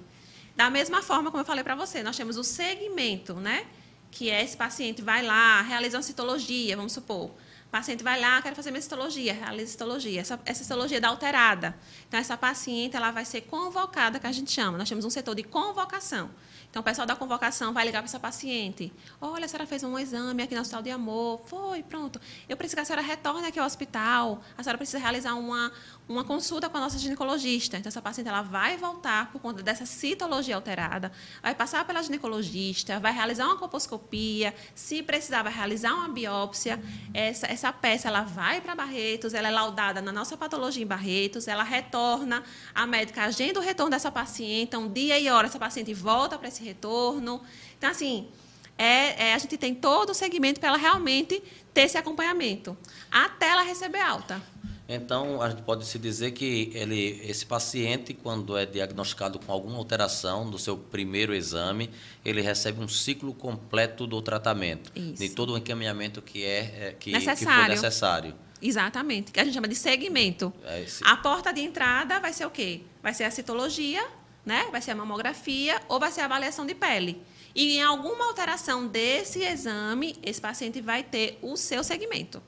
[0.56, 3.66] Da mesma forma, como eu falei para você, nós temos o segmento, né?
[4.10, 7.32] Que é esse paciente vai lá, realiza uma citologia, vamos supor
[7.68, 10.22] o paciente vai lá, quer fazer minha citologia, realiza citologia.
[10.22, 11.78] Essa, essa citologia dá alterada.
[12.08, 14.78] Então, essa paciente ela vai ser convocada, que a gente chama.
[14.78, 16.30] Nós temos um setor de convocação.
[16.70, 18.92] Então, o pessoal da convocação vai ligar para essa paciente.
[19.20, 21.42] Olha, a senhora fez um exame aqui no Hospital de Amor.
[21.46, 22.22] Foi, pronto.
[22.48, 24.42] Eu preciso que a senhora retorne aqui ao hospital.
[24.58, 25.70] A senhora precisa realizar uma,
[26.08, 27.78] uma consulta com a nossa ginecologista.
[27.78, 33.00] Então, essa paciente ela vai voltar por conta dessa citologia alterada, vai passar pela ginecologista,
[33.00, 34.54] vai realizar uma coposcopia.
[34.74, 36.82] Se precisar, vai realizar uma biópsia.
[37.14, 41.48] Essa, essa peça ela vai para Barretos, ela é laudada na nossa patologia em Barretos,
[41.48, 42.44] ela retorna,
[42.74, 44.64] a médica agenda o retorno dessa paciente.
[44.64, 47.42] Então, dia e hora, essa paciente volta para esse retorno.
[47.78, 48.30] Então, assim,
[48.78, 51.42] é, é, a gente tem todo o segmento para ela realmente
[51.74, 52.78] ter esse acompanhamento,
[53.12, 54.42] até ela receber alta.
[54.90, 59.78] Então, a gente pode se dizer que ele, esse paciente, quando é diagnosticado com alguma
[59.78, 61.90] alteração do seu primeiro exame,
[62.24, 65.16] ele recebe um ciclo completo do tratamento, Isso.
[65.16, 67.38] de todo o encaminhamento que é, é que, necessário.
[67.38, 68.36] que for necessário.
[68.62, 70.54] Exatamente, que a gente chama de segmento.
[70.64, 72.82] É A porta de entrada vai ser o quê?
[73.04, 74.04] Vai ser a citologia,
[74.46, 74.68] né?
[74.72, 77.22] vai ser a mamografia ou vai ser a avaliação de pele.
[77.54, 82.42] E em alguma alteração desse exame, esse paciente vai ter o seu segmento.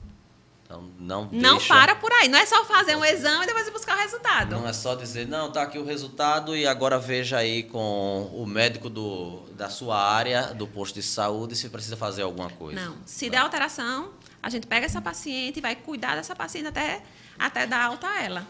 [0.70, 2.28] Então, não Não deixa- para por aí.
[2.28, 4.54] Não é só fazer um exame e depois buscar o resultado.
[4.54, 8.46] Não é só dizer, não, tá aqui o resultado e agora veja aí com o
[8.46, 12.80] médico do, da sua área, do posto de saúde, se precisa fazer alguma coisa.
[12.80, 12.94] Não.
[13.04, 17.02] Se der alteração, a gente pega essa paciente e vai cuidar dessa paciente até,
[17.36, 18.46] até dar alta a ela.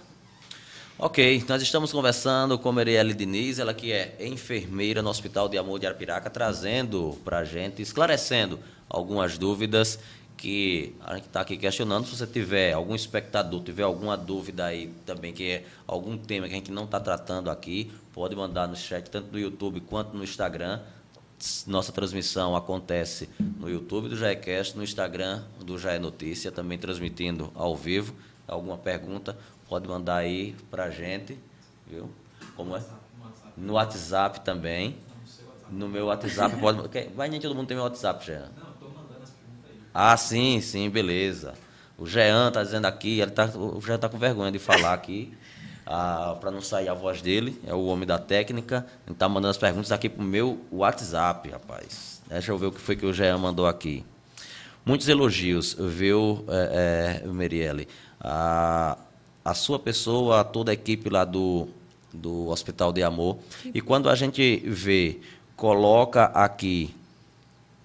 [0.98, 5.78] Ok, nós estamos conversando com Marielle Diniz, ela que é enfermeira no Hospital de Amor
[5.80, 9.98] de Arapiraca, trazendo para a gente, esclarecendo algumas dúvidas
[10.40, 12.06] que a gente está aqui questionando.
[12.06, 16.54] Se você tiver, algum espectador tiver alguma dúvida aí também, que é algum tema que
[16.54, 20.24] a gente não está tratando aqui, pode mandar no chat, tanto no YouTube quanto no
[20.24, 20.80] Instagram.
[21.66, 27.76] Nossa transmissão acontece no YouTube do Jaecast, no Instagram do Jaé Notícia, também transmitindo ao
[27.76, 28.14] vivo.
[28.48, 29.36] Alguma pergunta,
[29.68, 31.38] pode mandar aí pra gente,
[31.86, 32.10] viu?
[32.56, 32.82] Como é?
[33.58, 34.96] No WhatsApp também.
[35.70, 36.88] No meu WhatsApp pode.
[37.14, 38.69] Vai nem todo mundo tem meu WhatsApp, Jean.
[39.92, 41.54] Ah, sim, sim, beleza.
[41.98, 45.32] O Jean tá dizendo aqui, ele tá, o Jean tá com vergonha de falar aqui,
[45.86, 48.86] ah, para não sair a voz dele, é o homem da técnica.
[49.06, 52.22] Ele tá mandando as perguntas aqui pro meu WhatsApp, rapaz.
[52.28, 54.04] Deixa eu ver o que foi que o Jean mandou aqui.
[54.86, 57.86] Muitos elogios, viu, é, é, Merielle?
[58.20, 58.96] A,
[59.44, 61.68] a sua pessoa, toda a equipe lá do,
[62.14, 63.38] do Hospital de Amor.
[63.74, 65.20] E quando a gente vê,
[65.56, 66.94] coloca aqui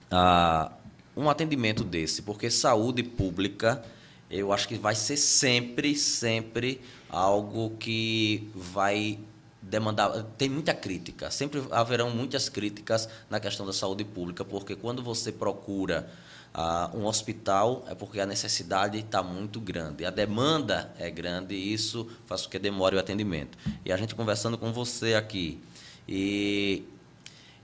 [0.10, 0.72] ah,
[1.16, 3.84] um atendimento desse, porque saúde pública,
[4.30, 9.20] eu acho que vai ser sempre, sempre algo que vai
[9.62, 10.24] demandar.
[10.38, 15.32] Tem muita crítica, sempre haverão muitas críticas na questão da saúde pública, porque quando você
[15.32, 16.10] procura
[16.54, 21.74] ah, um hospital, é porque a necessidade está muito grande, a demanda é grande e
[21.74, 23.58] isso faz com que demore o atendimento.
[23.84, 25.60] E a gente conversando com você aqui,
[26.08, 26.84] e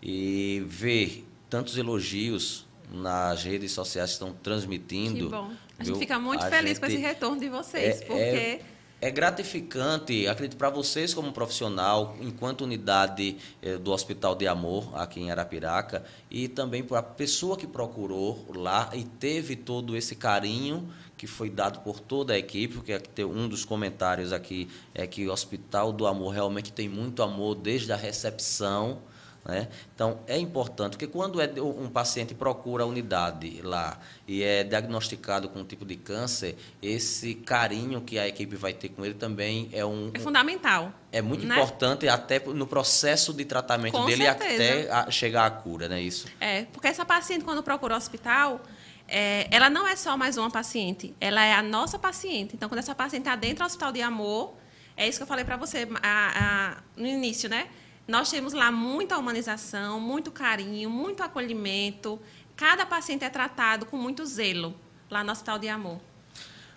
[0.01, 5.25] e ver tantos elogios nas redes sociais estão transmitindo.
[5.25, 5.51] Que bom.
[5.79, 5.93] A viu?
[5.93, 8.61] gente fica muito A feliz com esse retorno de vocês, é, porque é,
[9.01, 15.19] é gratificante, acredito, para vocês como profissional, enquanto unidade eh, do Hospital de Amor, aqui
[15.19, 20.87] em Arapiraca, e também para a pessoa que procurou lá e teve todo esse carinho
[21.17, 25.31] que foi dado por toda a equipe, porque um dos comentários aqui é que o
[25.31, 28.99] Hospital do Amor realmente tem muito amor desde a recepção.
[29.43, 29.67] Né?
[29.95, 35.49] Então, é importante, porque quando é um paciente procura a unidade lá e é diagnosticado
[35.49, 39.67] com um tipo de câncer, esse carinho que a equipe vai ter com ele também
[39.73, 40.93] é, um, é fundamental.
[41.11, 41.55] é muito né?
[41.55, 44.93] importante até no processo de tratamento Com dele certeza.
[44.93, 46.27] até chegar à cura, não é isso?
[46.39, 48.61] É, porque essa paciente, quando procura o hospital,
[49.07, 52.55] é, ela não é só mais uma paciente, ela é a nossa paciente.
[52.55, 54.53] Então, quando essa paciente está dentro do hospital de amor,
[54.95, 57.67] é isso que eu falei para você a- a- no início, né?
[58.07, 62.19] Nós temos lá muita humanização, muito carinho, muito acolhimento.
[62.55, 64.75] Cada paciente é tratado com muito zelo
[65.09, 65.99] lá no hospital de amor.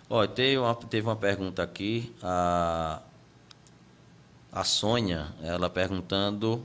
[0.09, 3.01] Olha, teve uma, teve uma pergunta aqui, a,
[4.51, 6.63] a Sônia, ela perguntando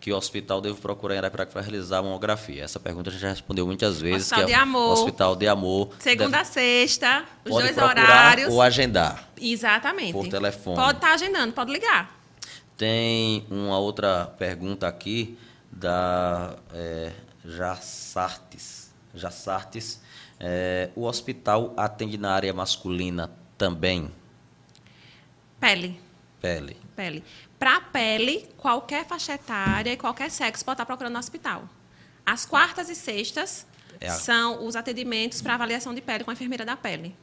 [0.00, 2.64] que o hospital deve procurar em Arapiraca para realizar a mamografia.
[2.64, 4.22] Essa pergunta a gente já respondeu muitas vezes.
[4.32, 4.92] Hospital que de é Amor.
[4.92, 5.90] Hospital de Amor.
[5.98, 8.52] Segunda a deve- sexta, os dois horários.
[8.52, 9.28] ou agendar.
[9.40, 10.12] Exatamente.
[10.12, 10.76] por telefone.
[10.76, 12.18] Pode estar agendando, pode ligar.
[12.80, 15.36] Tem uma outra pergunta aqui
[15.70, 17.12] da é,
[17.44, 18.90] Jassartes.
[19.14, 20.00] Jassartes.
[20.38, 24.10] É, o hospital atende na área masculina também?
[25.60, 26.00] Pele.
[26.40, 26.74] Pele.
[26.96, 27.22] Pele.
[27.58, 31.64] Para pele, qualquer faixa etária e qualquer sexo pode estar procurando no hospital.
[32.24, 33.66] As quartas e sextas
[34.00, 37.14] É a- são os atendimentos para avaliação de pele com a enfermeira da pele.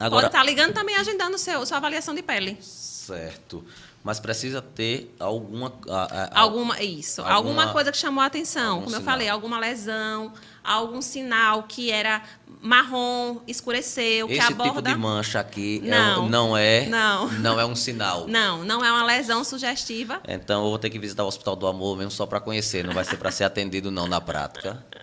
[0.00, 2.56] Agora, Pode estar ligando também agendando seu, sua avaliação de pele.
[2.62, 3.62] certo.
[4.04, 5.72] Mas precisa ter alguma.
[5.88, 7.22] a- a- Alguma, isso.
[7.22, 8.82] alguma- Alguma, coisa que chamou a atenção.
[8.82, 9.02] Como eu sinal.
[9.02, 10.30] falei, alguma lesão,
[10.62, 12.22] algum sinal que era
[12.60, 14.74] marrom, escureceu, que Esse aborda.
[14.74, 16.26] tipo de mancha aqui é Não.
[16.26, 16.84] um- não é.
[16.86, 17.28] Não.
[17.32, 18.26] Não é um sinal.
[18.28, 20.20] Não, não é uma lesão sugestiva.
[20.28, 22.84] Então eu vou ter que visitar o Hospital do Amor mesmo só para conhecer.
[22.84, 24.84] Não vai ser para ser atendido não na prática.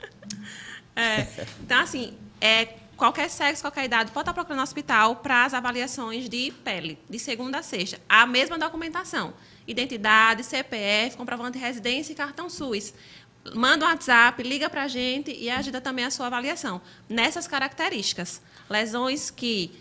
[0.94, 1.26] É,
[1.62, 2.68] então, assim, é,
[3.02, 7.58] qualquer sexo, qualquer idade pode estar procurando hospital para as avaliações de pele, de segunda
[7.58, 8.00] a sexta.
[8.08, 9.34] A mesma documentação.
[9.68, 12.94] Identidade, CPF, comprovante de residência e cartão SUS.
[13.56, 16.80] Manda um WhatsApp, liga para a gente e ajuda também a sua avaliação.
[17.10, 18.40] Nessas características.
[18.70, 19.72] Lesões que,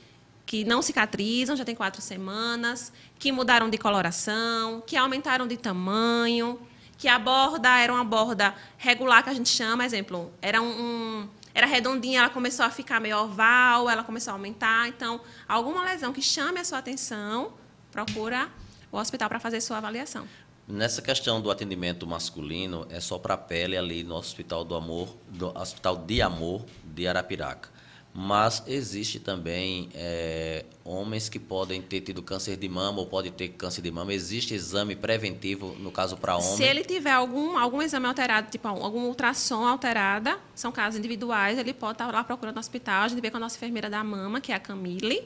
[0.47, 6.59] que não cicatrizam, já tem quatro semanas, que mudaram de coloração, que aumentaram de tamanho,
[6.97, 11.67] que a borda era uma borda regular, que a gente chama, exemplo, era um- era
[11.67, 14.89] redondinha, ela começou a ficar meio oval, ela começou a aumentar.
[14.89, 17.53] Então, alguma lesão que chame a sua atenção,
[17.91, 18.49] procura
[18.93, 20.27] o hospital para fazer sua avaliação.
[20.67, 25.17] Nessa questão do atendimento masculino, é só para a pele ali no Hospital do Amor,
[25.29, 27.69] do Hospital de Amor de Arapiraca.
[28.13, 33.49] Mas existe também é, homens que podem ter tido câncer de mama ou pode ter
[33.51, 34.13] câncer de mama.
[34.13, 36.57] Existe exame preventivo, no caso, para homem?
[36.57, 41.73] Se ele tiver algum, algum exame alterado, tipo algum ultrassom alterada, são casos individuais, ele
[41.73, 43.05] pode estar lá procurando no hospital.
[43.05, 45.23] A gente vê com a nossa enfermeira da mama, que é a Camille,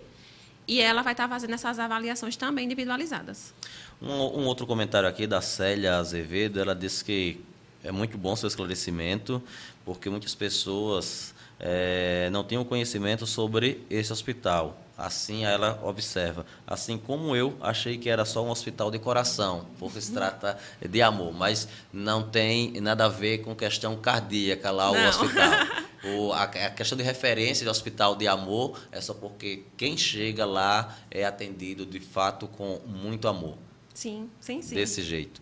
[0.69, 3.55] e ela vai estar fazendo essas avaliações também individualizadas.
[4.01, 7.41] Um, um outro comentário aqui da Célia Azevedo, ela disse que
[7.83, 9.43] é muito bom seu esclarecimento,
[9.85, 11.34] porque muitas pessoas
[11.67, 14.79] é, não tinham conhecimento sobre esse hospital.
[14.97, 16.45] Assim ela observa.
[16.67, 20.57] Assim como eu achei que era só um hospital de coração, porque se trata
[20.89, 25.85] de amor, mas não tem nada a ver com questão cardíaca lá o hospital.
[26.07, 30.45] O, a, a, questão de referência de hospital de amor é só porque quem chega
[30.45, 33.57] lá é atendido de fato com muito amor.
[33.95, 34.75] Sim, sim, sim.
[34.75, 35.41] Desse jeito.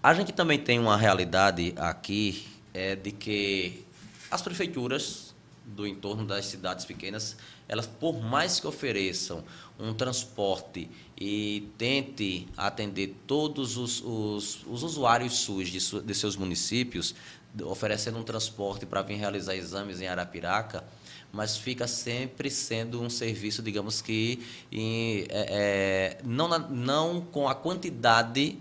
[0.00, 3.84] A gente também tem uma realidade aqui é de que
[4.30, 5.33] as prefeituras
[5.64, 7.36] do entorno das cidades pequenas,
[7.66, 9.42] elas, por mais que ofereçam
[9.78, 17.14] um transporte e tente atender todos os, os, os usuários SUS de, de seus municípios,
[17.62, 20.84] oferecendo um transporte para vir realizar exames em Arapiraca,
[21.32, 27.54] mas fica sempre sendo um serviço, digamos que, em, é, é, não, não com a
[27.54, 28.58] quantidade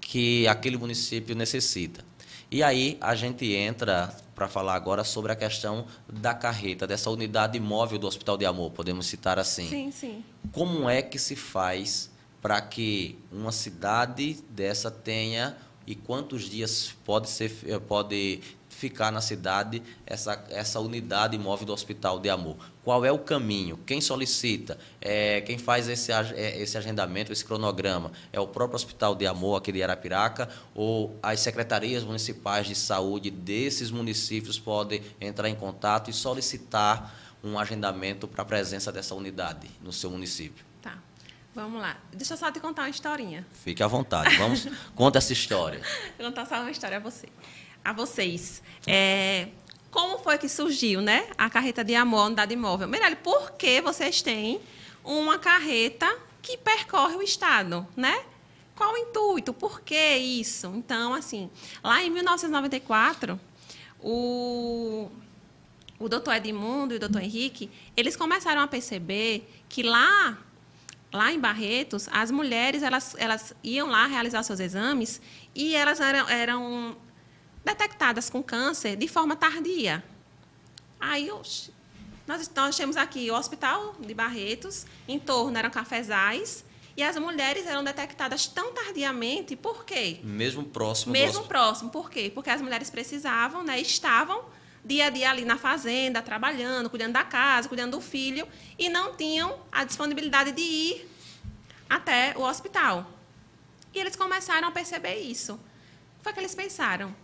[0.00, 2.09] que aquele município necessita.
[2.50, 7.60] E aí a gente entra para falar agora sobre a questão da carreta, dessa unidade
[7.60, 9.68] móvel do Hospital de Amor, podemos citar assim.
[9.68, 10.24] Sim, sim.
[10.50, 12.10] Como é que se faz
[12.42, 17.52] para que uma cidade dessa tenha e quantos dias pode ser
[17.86, 18.40] pode
[18.80, 22.56] ficar na cidade essa, essa unidade móvel do Hospital de Amor?
[22.82, 23.76] Qual é o caminho?
[23.86, 24.78] Quem solicita?
[25.00, 28.10] É, quem faz esse, é, esse agendamento, esse cronograma?
[28.32, 33.30] É o próprio Hospital de Amor aqui de Arapiraca ou as secretarias municipais de saúde
[33.30, 37.14] desses municípios podem entrar em contato e solicitar
[37.44, 40.64] um agendamento para a presença dessa unidade no seu município?
[40.80, 40.96] Tá.
[41.54, 41.98] Vamos lá.
[42.12, 43.46] Deixa eu só te contar uma historinha.
[43.62, 44.36] Fique à vontade.
[44.36, 44.66] Vamos,
[44.96, 45.82] conta essa história.
[46.18, 47.28] Vou contar só uma história a você
[47.84, 48.62] a vocês.
[48.86, 49.48] É,
[49.90, 52.88] como foi que surgiu né, a carreta de amor, unidade imóvel?
[52.88, 54.60] Mirelle, por que vocês têm
[55.04, 56.06] uma carreta
[56.40, 58.22] que percorre o Estado, né?
[58.76, 59.52] Qual o intuito?
[59.52, 60.68] Por que isso?
[60.74, 61.50] Então, assim,
[61.82, 63.38] lá em 1994,
[64.00, 65.10] o,
[65.98, 70.38] o doutor Edmundo e o doutor Henrique, eles começaram a perceber que lá,
[71.12, 75.20] lá em Barretos, as mulheres, elas, elas iam lá realizar seus exames
[75.54, 76.96] e elas eram, eram
[77.64, 80.02] detectadas com câncer de forma tardia.
[80.98, 81.70] Aí nós,
[82.54, 86.64] nós temos aqui o Hospital de Barretos, em torno eram cafezais,
[86.96, 90.20] e as mulheres eram detectadas tão tardiamente, por quê?
[90.22, 92.30] Mesmo próximo Mesmo próximo, por quê?
[92.34, 94.44] Porque as mulheres precisavam, né, estavam
[94.84, 98.46] dia a dia ali na fazenda, trabalhando, cuidando da casa, cuidando do filho,
[98.78, 101.10] e não tinham a disponibilidade de ir
[101.88, 103.10] até o hospital.
[103.92, 105.58] E eles começaram a perceber isso.
[106.22, 107.14] Foi que eles pensaram: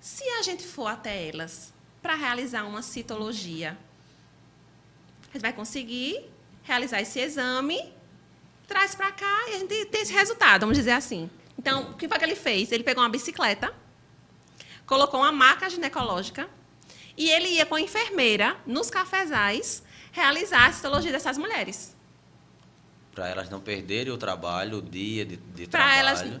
[0.00, 3.76] se a gente for até elas para realizar uma citologia,
[5.28, 6.24] a gente vai conseguir
[6.62, 7.92] realizar esse exame,
[8.66, 11.28] traz para cá e a gente tem esse resultado, vamos dizer assim.
[11.58, 12.70] Então, o que foi que ele fez?
[12.70, 13.74] Ele pegou uma bicicleta,
[14.86, 16.48] colocou uma maca ginecológica
[17.16, 19.82] e ele ia com a enfermeira nos cafezais
[20.12, 21.96] realizar a citologia dessas mulheres.
[23.12, 25.98] Para elas não perderem o trabalho, o dia de, de trabalho.
[25.98, 26.40] Elas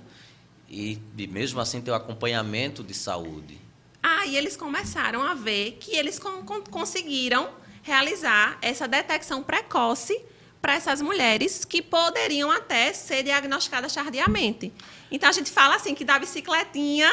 [0.68, 3.58] e, e mesmo assim ter o acompanhamento de saúde.
[4.02, 7.50] Aí eles começaram a ver que eles con conseguiram
[7.82, 10.20] realizar essa detecção precoce
[10.60, 14.72] para essas mulheres que poderiam até ser diagnosticadas tardiamente.
[15.10, 17.10] Então a gente fala assim que da bicicletinha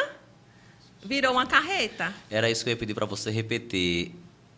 [1.03, 2.13] virou uma carreta.
[2.29, 4.13] Era isso que eu ia pedir para você repetir,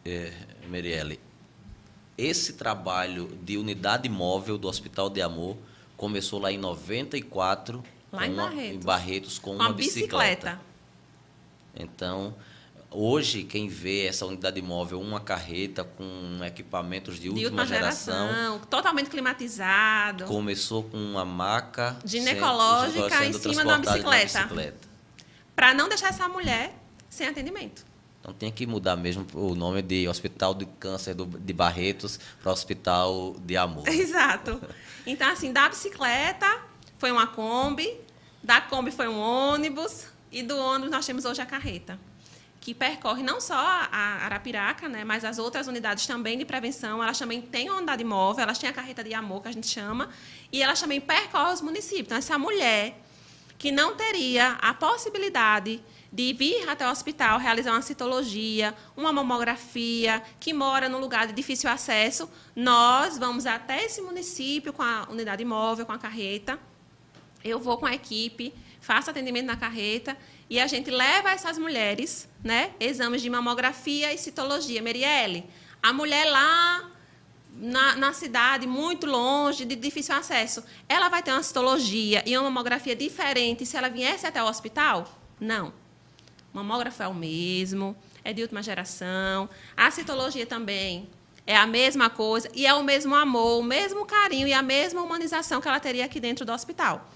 [0.06, 0.34] eh,
[0.68, 1.20] Merielle.
[2.18, 5.58] Esse trabalho de unidade móvel do Hospital de Amor
[5.96, 8.76] começou lá em 94 Lá em Barretos.
[8.76, 10.52] Em Barretos com, com uma bicicleta.
[10.52, 10.62] bicicleta.
[11.76, 12.34] Então,
[12.90, 18.60] hoje, quem vê essa unidade móvel, uma carreta com equipamentos de, de última, geração, geração,
[18.70, 20.26] Totalmente climatizado.
[20.26, 24.40] Começou com uma maca ginecológica sendo em cima de uma bicicleta.
[24.42, 24.88] bicicleta.
[25.56, 26.74] Para não deixar essa mulher
[27.10, 27.86] sem atendimento.
[28.20, 33.36] Então tem que mudar mesmo o nome de Hospital de Câncer de Barretos para Hospital
[33.40, 33.88] de Amor.
[33.90, 34.62] Exato.
[35.06, 36.67] Então, assim, da bicicleta
[36.98, 38.00] foi uma Kombi,
[38.44, 42.00] da Kombi foi um ônibus e do ônibus nós temos hoje a carreta,
[42.60, 47.02] que percorre não só a Arapiraca, né, mas as outras unidades também de prevenção.
[47.02, 50.10] Elas também têm unidade móvel, elas têm a carreta de amor, que a gente chama,
[50.52, 52.08] e elas também percorrem os municípios.
[52.08, 53.00] Então, essa mulher
[53.58, 55.82] que não teria a possibilidade
[56.12, 61.34] de vir até o hospital realizar uma citologia, uma mamografia, que mora num lugar de
[61.34, 66.58] difícil acesso, nós vamos até esse município com a unidade móvel, com a carreta.
[67.48, 70.18] Eu vou com a equipe, faço atendimento na carreta
[70.50, 74.82] e a gente leva essas mulheres, né, exames de mamografia e citologia.
[74.82, 75.46] Merielle,
[75.82, 76.92] a mulher lá
[77.58, 82.50] na, na, cidade, muito longe, de difícil acesso, ela vai ter uma citologia e uma
[82.50, 85.08] mamografia diferente se ela viesse até o hospital?
[85.40, 85.74] Não.
[86.54, 89.50] O mamógrafo é o mesmo, é de última geração.
[89.76, 91.10] A citologia também
[91.46, 95.02] é a mesma coisa e é o mesmo amor, o mesmo carinho e a mesma
[95.02, 97.10] humanização que ela teria aqui dentro do hospital.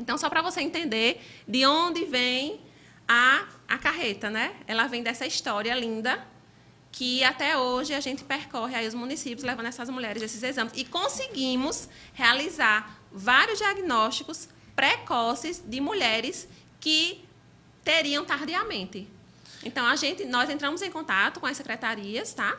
[0.00, 2.60] Então, só para você entender de onde vem
[3.06, 4.56] a, a carreta, né?
[4.66, 6.26] Ela vem dessa história linda
[6.90, 10.84] que até hoje a gente percorre aí os municípios levando essas mulheres esses exames e
[10.84, 16.48] conseguimos realizar vários diagnósticos precoces de mulheres
[16.80, 17.24] que
[17.84, 19.06] teriam tardiamente.
[19.62, 22.58] Então a gente nós entramos em contato com as secretarias, tá?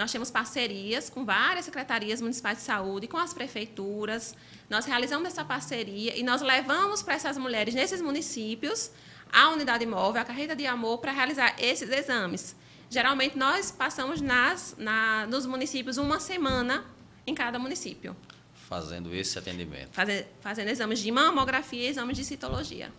[0.00, 4.34] Nós temos parcerias com várias secretarias municipais de saúde, com as prefeituras.
[4.70, 8.90] Nós realizamos essa parceria e nós levamos para essas mulheres nesses municípios
[9.30, 12.56] a unidade móvel, a carreira de amor para realizar esses exames.
[12.88, 16.82] Geralmente, nós passamos nas, na, nos municípios uma semana
[17.26, 18.16] em cada município.
[18.54, 19.90] Fazendo esse atendimento.
[19.92, 22.90] Fazer, fazendo exames de mamografia e exames de citologia.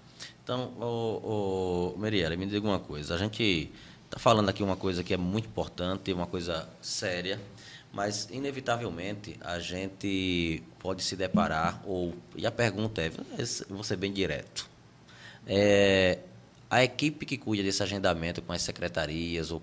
[0.43, 3.15] Então, o, o Mariela, me diga uma coisa.
[3.15, 3.71] A gente
[4.11, 7.39] está falando aqui uma coisa que é muito importante, uma coisa séria,
[7.93, 13.09] mas, inevitavelmente, a gente pode se deparar, ou, e a pergunta é,
[13.69, 14.69] vou ser bem direto,
[15.47, 16.19] é,
[16.71, 19.61] a equipe que cuida desse agendamento com as secretarias ou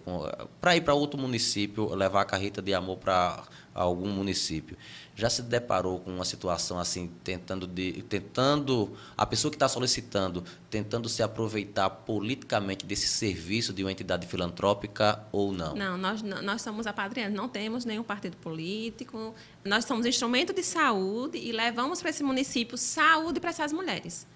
[0.61, 4.77] para ir para outro município, levar a carreta de amor para algum município,
[5.15, 10.45] já se deparou com uma situação assim, tentando de, tentando a pessoa que está solicitando,
[10.69, 15.75] tentando se aproveitar politicamente desse serviço de uma entidade filantrópica ou não?
[15.75, 19.35] Não, nós nós somos apadrinhados, não temos nenhum partido político,
[19.65, 24.27] nós somos instrumento de saúde e levamos para esse município saúde para essas mulheres.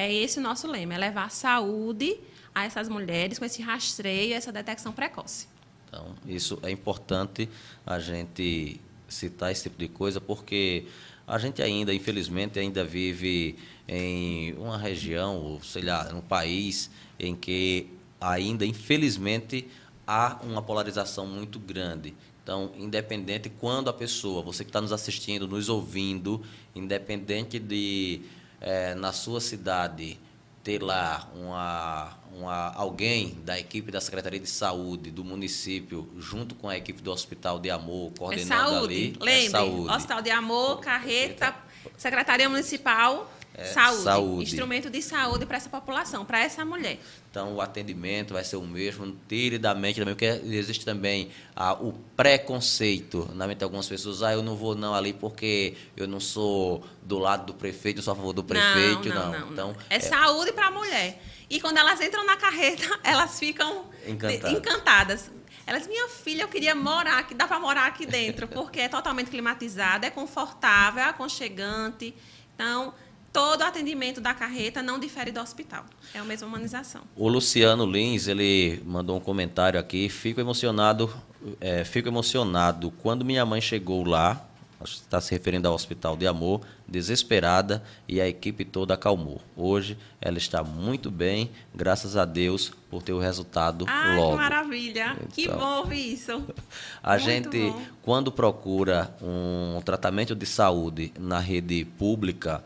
[0.00, 2.18] É esse o nosso lema, é levar saúde
[2.54, 5.46] a essas mulheres com esse rastreio, essa detecção precoce.
[5.86, 7.46] Então, isso é importante
[7.84, 10.86] a gente citar esse tipo de coisa, porque
[11.26, 17.36] a gente ainda, infelizmente, ainda vive em uma região, ou sei lá, um país em
[17.36, 19.68] que ainda, infelizmente,
[20.06, 22.14] há uma polarização muito grande.
[22.42, 26.42] Então, independente quando a pessoa, você que está nos assistindo, nos ouvindo,
[26.74, 28.22] independente de
[28.60, 30.18] é, na sua cidade
[30.62, 36.68] ter lá uma, uma, alguém da equipe da Secretaria de Saúde do município, junto com
[36.68, 38.94] a equipe do Hospital de Amor, coordenando é saúde.
[38.94, 39.16] ali.
[39.18, 39.92] Lembre, é saúde.
[39.92, 41.54] Hospital de Amor, carreta,
[41.96, 46.98] Secretaria Municipal é, saúde, saúde, instrumento de saúde para essa população, para essa mulher.
[47.30, 51.74] Então, o atendimento vai ser o mesmo, tire da mente também, porque existe também ah,
[51.74, 54.22] o preconceito na mente de algumas pessoas.
[54.22, 58.02] Ah, eu não vou não ali porque eu não sou do lado do prefeito, eu
[58.02, 59.32] sou a favor do prefeito, não.
[59.32, 59.52] não, não.
[59.52, 61.20] Então, é, é saúde para a mulher.
[61.48, 64.52] E quando elas entram na carreta, elas ficam encantadas.
[64.52, 65.30] encantadas.
[65.66, 69.30] Elas, minha filha, eu queria morar aqui, dá para morar aqui dentro, porque é totalmente
[69.30, 72.14] climatizada, é confortável, é aconchegante.
[72.54, 72.92] Então,
[73.32, 75.84] todo o atendimento da carreta não difere do hospital.
[76.14, 77.02] É a mesma humanização.
[77.16, 80.08] O Luciano Lins, ele mandou um comentário aqui.
[80.08, 81.12] Fico emocionado,
[81.60, 82.90] é, fico emocionado.
[82.90, 84.46] Quando minha mãe chegou lá,
[84.84, 89.40] está se referindo ao Hospital de Amor, desesperada e a equipe toda acalmou.
[89.56, 94.32] Hoje ela está muito bem, graças a Deus por ter o resultado Ai, logo.
[94.32, 95.16] Que maravilha!
[95.16, 96.42] Então, que bom isso.
[97.02, 97.82] A muito gente, bom.
[98.02, 102.64] quando procura um tratamento de saúde na rede pública,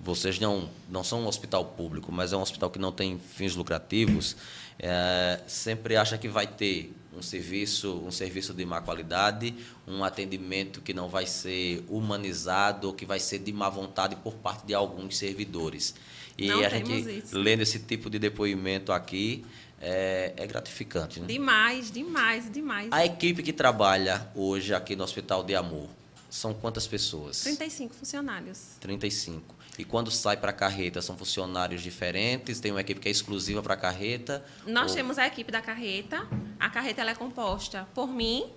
[0.00, 3.54] vocês não, não são um hospital público, mas é um hospital que não tem fins
[3.54, 4.36] lucrativos,
[4.78, 9.54] é, sempre acha que vai ter um serviço, um serviço de má qualidade,
[9.86, 14.66] um atendimento que não vai ser humanizado, que vai ser de má vontade por parte
[14.66, 15.94] de alguns servidores.
[16.36, 17.38] E não a gente, isso.
[17.38, 19.44] lendo esse tipo de depoimento aqui,
[19.80, 21.20] é, é, gratificante.
[21.20, 21.26] Né?
[21.26, 22.88] Demais, demais, demais.
[22.92, 25.88] A equipe que trabalha hoje aqui no Hospital de Amor,
[26.28, 27.40] são quantas pessoas?
[27.42, 28.76] 35 funcionários.
[28.80, 29.55] 35.
[29.78, 32.60] E quando sai para a carreta, são funcionários diferentes?
[32.60, 34.44] Tem uma equipe que é exclusiva para a carreta?
[34.66, 34.96] Nós ou...
[34.96, 36.26] temos a equipe da carreta.
[36.58, 38.50] A carreta é composta por mim.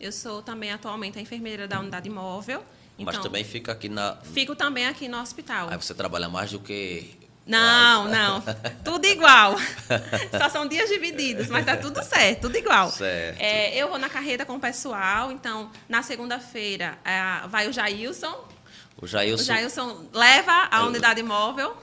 [0.00, 2.64] Eu sou também atualmente a enfermeira da unidade móvel.
[2.98, 4.16] Então, Mas também fica aqui na.
[4.16, 5.68] Fico também aqui no hospital.
[5.70, 7.16] Aí você trabalha mais do que
[7.46, 8.42] Não, não.
[8.84, 9.56] Tudo igual.
[10.38, 12.90] Só são dias divididos, mas tá tudo certo, tudo igual.
[12.90, 13.40] Certo.
[13.40, 18.48] É, eu vou na carreta com o pessoal, então, na segunda-feira é, vai o Jailson.
[19.00, 19.42] O Jailson.
[19.42, 21.76] O Jailson leva a unidade móvel.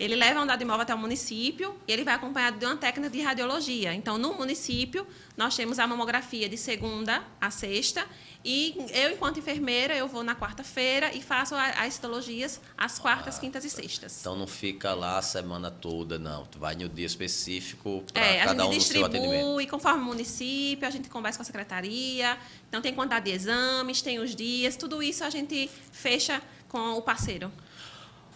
[0.00, 3.10] Ele leva a unidade móvel até o município e ele vai acompanhado de uma técnica
[3.10, 3.92] de radiologia.
[3.92, 8.06] Então, no município, nós temos a mamografia de segunda a sexta
[8.42, 13.40] e eu, enquanto enfermeira, eu vou na quarta-feira e faço as citologias às quartas, ah,
[13.40, 14.18] quintas e sextas.
[14.20, 16.46] Então não fica lá a semana toda, não.
[16.46, 19.60] Tu vai no dia específico para é, cada um no seu atendimento.
[19.60, 22.38] E conforme o município, a gente conversa com a secretaria.
[22.66, 27.02] Então tem quantidade de exames, tem os dias, tudo isso a gente fecha com o
[27.02, 27.52] parceiro.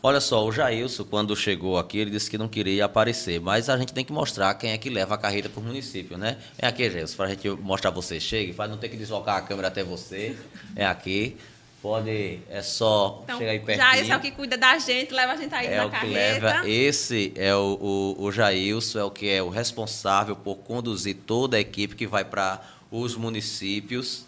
[0.06, 3.78] Olha só, o Jailson, quando chegou aqui, ele disse que não queria aparecer, mas a
[3.78, 6.36] gente tem que mostrar quem é que leva a carreira para o município, né?
[6.58, 8.20] É aqui, Jailson, para a gente mostrar você.
[8.20, 10.36] Chegue, para não ter que deslocar a câmera até você.
[10.76, 11.38] É aqui.
[11.80, 13.86] Pode, é só então, chegar aí pertinho.
[13.92, 16.46] Jailson é o que cuida da gente, leva a gente aí é na carreta.
[16.46, 21.16] Leva, esse é o, o, o Jailson, é o que é o responsável por conduzir
[21.26, 24.26] toda a equipe que vai para os municípios,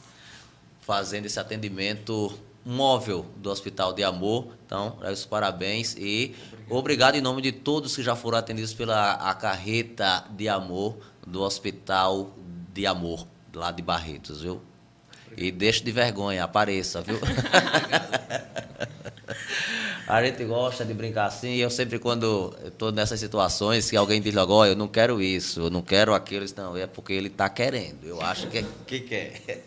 [0.80, 2.32] fazendo esse atendimento
[2.66, 4.48] móvel do Hospital de Amor.
[4.66, 6.78] Então, os parabéns e obrigado.
[6.78, 7.14] obrigado.
[7.14, 12.32] em nome de todos que já foram atendidos pela a carreta de amor do Hospital
[12.74, 14.60] de Amor, lá de Barretos, viu?
[15.36, 17.20] E deixe de vergonha, apareça, viu?
[20.08, 24.20] a gente gosta de brincar assim, e eu sempre, quando estou nessas situações, que alguém
[24.20, 27.28] diz logo, oh, eu não quero isso, eu não quero aquilo, não, é porque ele
[27.28, 28.04] está querendo.
[28.04, 29.64] Eu acho que, que quer.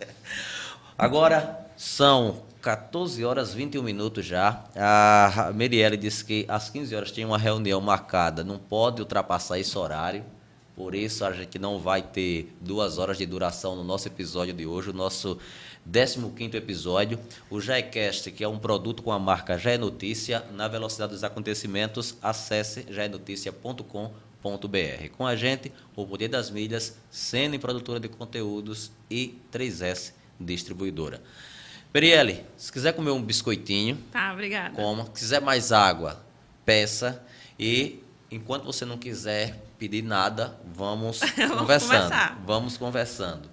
[0.98, 4.64] Agora, são 14 horas 21 minutos já.
[4.76, 8.44] A Merielle disse que às 15 horas tinha uma reunião marcada.
[8.44, 10.24] Não pode ultrapassar esse horário.
[10.76, 14.68] Por isso a gente não vai ter duas horas de duração no nosso episódio de
[14.68, 15.40] hoje, o nosso
[15.92, 17.18] 15 episódio.
[17.50, 21.24] O JaeCast, que é um produto com a marca Já é Notícia, na velocidade dos
[21.24, 25.10] acontecimentos, acesse jaenoticia.com.br.
[25.18, 31.20] Com a gente, o Poder das Mídias, sendo produtora de conteúdos e 3S Distribuidora.
[31.92, 34.76] Periele, se quiser comer um biscoitinho, tá, obrigada.
[34.76, 35.06] Coma.
[35.06, 36.24] Se quiser mais água,
[36.64, 37.24] peça.
[37.58, 42.04] E enquanto você não quiser pedir nada, vamos, vamos conversando.
[42.04, 42.44] Conversar.
[42.46, 43.50] Vamos conversando.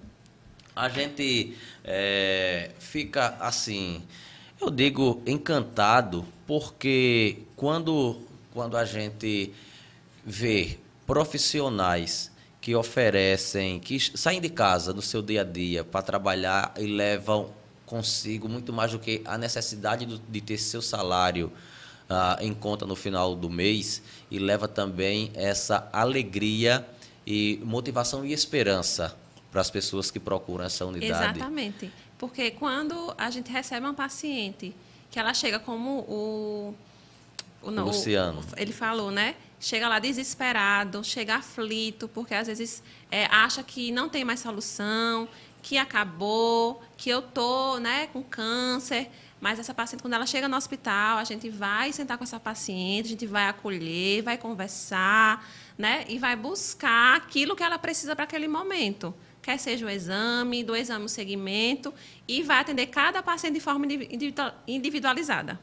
[0.75, 4.03] A gente é, fica assim,
[4.61, 8.21] eu digo encantado, porque quando,
[8.53, 9.51] quando a gente
[10.23, 10.77] vê
[11.07, 12.31] profissionais
[12.61, 17.56] que oferecem, que saem de casa no seu dia a dia para trabalhar e levam
[17.87, 21.51] consigo muito mais do que a necessidade de ter seu salário
[22.09, 26.85] uh, em conta no final do mês e leva também essa alegria
[27.25, 29.17] e motivação e esperança
[29.49, 31.37] para as pessoas que procuram essa unidade.
[31.39, 31.91] Exatamente.
[32.17, 34.75] Porque quando a gente recebe uma paciente
[35.09, 36.75] que ela chega como o,
[37.63, 39.35] o, o Luciano, o, ele falou, né?
[39.59, 45.27] Chega lá desesperado, chega aflito, porque às vezes é, acha que não tem mais solução,
[45.61, 49.09] que acabou, que eu tô, né, com câncer.
[49.39, 53.05] Mas essa paciente, quando ela chega no hospital, a gente vai sentar com essa paciente,
[53.05, 58.23] a gente vai acolher, vai conversar, né, e vai buscar aquilo que ela precisa para
[58.25, 59.13] aquele momento.
[59.41, 61.93] Quer seja o exame, do exame o segmento,
[62.27, 63.85] e vai atender cada paciente de forma
[64.67, 65.59] individualizada.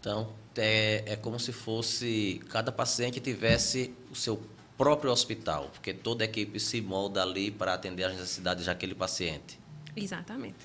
[0.00, 4.40] Então, é, é como se fosse cada paciente tivesse o seu
[4.76, 9.58] próprio hospital, porque toda a equipe se molda ali para atender as necessidades daquele paciente.
[10.02, 10.56] Exatamente.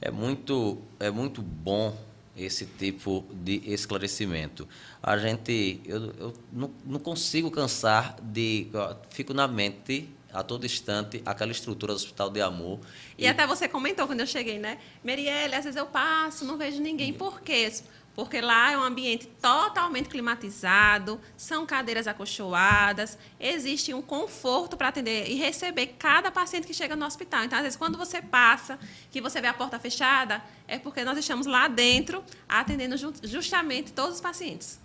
[0.00, 1.96] É muito, é muito bom
[2.36, 4.68] esse tipo de esclarecimento.
[5.02, 8.68] A gente, eu, eu não, não consigo cansar de,
[9.10, 12.80] fico na mente a todo instante aquela estrutura do Hospital de Amor.
[13.18, 14.78] E, e até você comentou quando eu cheguei, né?
[15.04, 17.12] Merielle, às vezes eu passo, não vejo ninguém.
[17.12, 17.70] Por quê?
[18.14, 25.30] Porque lá é um ambiente totalmente climatizado, são cadeiras acolchoadas, existe um conforto para atender
[25.30, 27.44] e receber cada paciente que chega no hospital.
[27.44, 28.78] Então, às vezes, quando você passa,
[29.10, 34.16] que você vê a porta fechada, é porque nós estamos lá dentro atendendo justamente todos
[34.16, 34.78] os pacientes.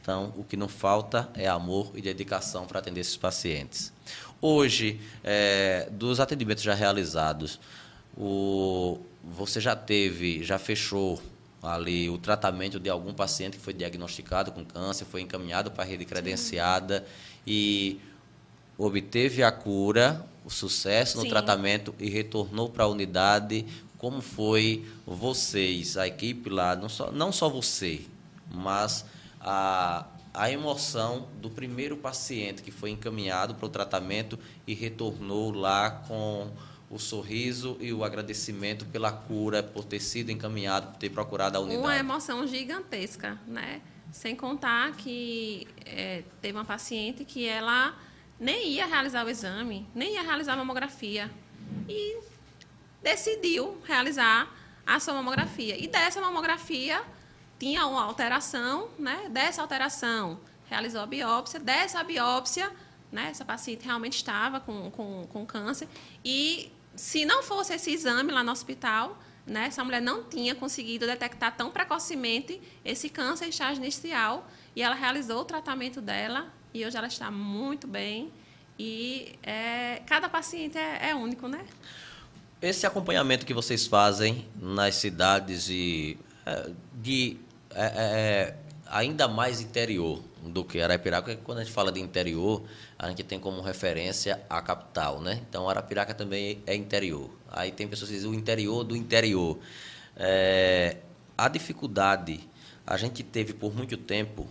[0.00, 3.92] Então, o que não falta é amor e dedicação para atender esses pacientes.
[4.40, 7.58] Hoje, é, dos atendimentos já realizados,
[8.16, 11.20] o, você já teve, já fechou
[11.66, 15.86] ali o tratamento de algum paciente que foi diagnosticado com câncer, foi encaminhado para a
[15.86, 17.06] rede credenciada Sim.
[17.46, 18.00] e
[18.76, 21.28] obteve a cura, o sucesso no Sim.
[21.28, 23.64] tratamento e retornou para a unidade.
[23.98, 28.02] Como foi vocês, a equipe lá, não só, não só você,
[28.50, 29.06] mas
[29.40, 35.90] a, a emoção do primeiro paciente que foi encaminhado para o tratamento e retornou lá
[35.90, 36.50] com
[36.94, 41.60] o sorriso e o agradecimento pela cura, por ter sido encaminhado, por ter procurado a
[41.60, 41.82] unidade.
[41.82, 43.82] Uma emoção gigantesca, né?
[44.12, 47.98] Sem contar que é, teve uma paciente que ela
[48.38, 51.28] nem ia realizar o exame, nem ia realizar a mamografia.
[51.88, 52.20] E
[53.02, 54.48] decidiu realizar
[54.86, 55.76] a sua mamografia.
[55.76, 57.02] E dessa mamografia
[57.58, 59.28] tinha uma alteração, né?
[59.30, 62.70] Dessa alteração realizou a biópsia, dessa biópsia,
[63.10, 63.30] né?
[63.30, 65.88] Essa paciente realmente estava com, com, com câncer.
[66.24, 69.66] E se não fosse esse exame lá no hospital, né?
[69.66, 75.44] Essa mulher não tinha conseguido detectar tão precocemente esse câncer inicial e ela realizou o
[75.44, 78.32] tratamento dela e hoje ela está muito bem
[78.78, 81.64] e é, cada paciente é, é único, né?
[82.60, 87.36] Esse acompanhamento que vocês fazem nas cidades e é, de
[87.70, 88.56] é, é,
[88.94, 92.62] ainda mais interior do que Arapiraca, porque quando a gente fala de interior,
[92.96, 95.42] a gente tem como referência a capital, né?
[95.48, 97.28] Então Arapiraca também é interior.
[97.50, 99.58] Aí tem pessoas que dizem o interior do interior.
[100.16, 100.98] É,
[101.36, 102.48] a dificuldade
[102.86, 104.46] a gente teve por muito tempo,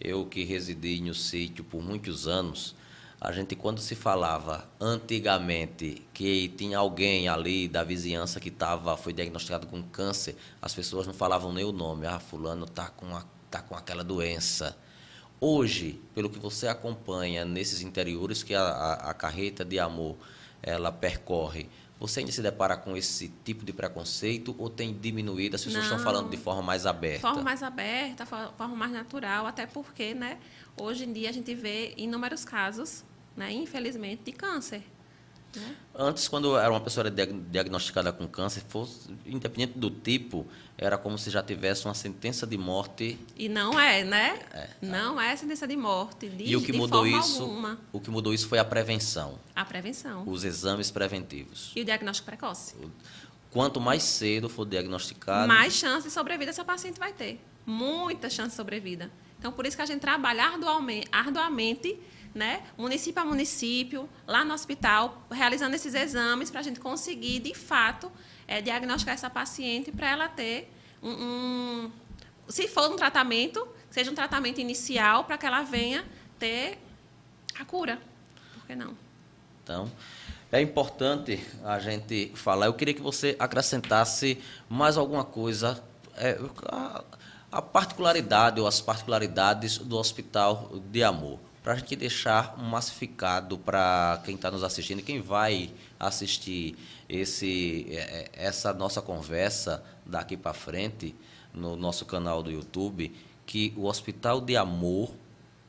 [0.00, 2.74] eu que residi no sítio por muitos anos,
[3.20, 9.12] a gente, quando se falava antigamente que tinha alguém ali da vizinhança que tava, foi
[9.12, 12.06] diagnosticado com câncer, as pessoas não falavam nem o nome.
[12.06, 14.76] Ah, fulano está com, a, tá com aquela doença.
[15.40, 20.16] Hoje, pelo que você acompanha nesses interiores que a, a, a carreta de amor
[20.62, 21.68] ela percorre,
[21.98, 25.56] você ainda se depara com esse tipo de preconceito ou tem diminuído?
[25.56, 27.20] As pessoas Não, estão falando de forma mais aberta?
[27.20, 30.38] Forma mais aberta, forma mais natural, até porque, né,
[30.78, 33.02] hoje em dia a gente vê inúmeros casos,
[33.34, 34.82] né, infelizmente, de câncer.
[35.94, 40.46] Antes, quando era uma pessoa diagnosticada com câncer, fosse, independente do tipo,
[40.76, 43.18] era como se já tivesse uma sentença de morte.
[43.34, 44.38] E não é, né?
[44.52, 44.68] É.
[44.82, 46.28] Não é sentença de morte.
[46.28, 47.42] De, e o que mudou isso?
[47.42, 47.80] Alguma.
[47.92, 49.38] O que mudou isso foi a prevenção.
[49.54, 50.28] A prevenção.
[50.28, 51.72] Os exames preventivos.
[51.74, 52.74] E o diagnóstico precoce.
[53.50, 57.40] Quanto mais cedo for diagnosticado, mais chance de sobrevida essa paciente vai ter.
[57.64, 59.10] Muita chance de sobrevida.
[59.38, 61.98] Então, por isso que a gente trabalha arduamente, arduamente
[62.36, 67.54] né, município a município, lá no hospital, realizando esses exames para a gente conseguir, de
[67.54, 68.12] fato,
[68.46, 70.70] é, diagnosticar essa paciente para ela ter
[71.02, 71.90] um, um,
[72.46, 76.04] Se for um tratamento, seja um tratamento inicial para que ela venha
[76.38, 76.78] ter
[77.58, 77.98] a cura.
[78.52, 78.94] Por que não?
[79.64, 79.90] Então,
[80.52, 82.66] é importante a gente falar.
[82.66, 85.82] Eu queria que você acrescentasse mais alguma coisa.
[86.18, 86.38] É,
[86.70, 87.02] a,
[87.50, 94.22] a particularidade ou as particularidades do Hospital de Amor para a gente deixar massificado para
[94.24, 96.76] quem está nos assistindo quem vai assistir
[97.08, 101.12] esse, é, é, essa nossa conversa daqui para frente
[101.52, 103.12] no nosso canal do YouTube,
[103.44, 105.10] que o Hospital de Amor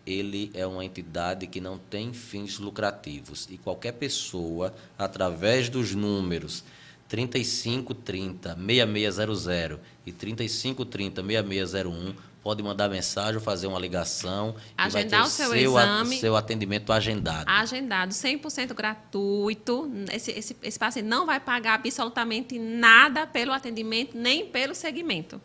[0.06, 3.48] ele é uma entidade que não tem fins lucrativos.
[3.50, 6.64] E qualquer pessoa, através dos números
[7.10, 12.14] 3530 6600 e 3530 6601
[12.48, 14.56] pode mandar mensagem ou fazer uma ligação.
[14.78, 16.18] Agendar o seu, seu exame.
[16.18, 17.44] seu atendimento agendado.
[17.46, 19.92] Agendado, 100% gratuito.
[20.10, 25.42] Esse, esse, esse paciente não vai pagar absolutamente nada pelo atendimento, nem pelo segmento.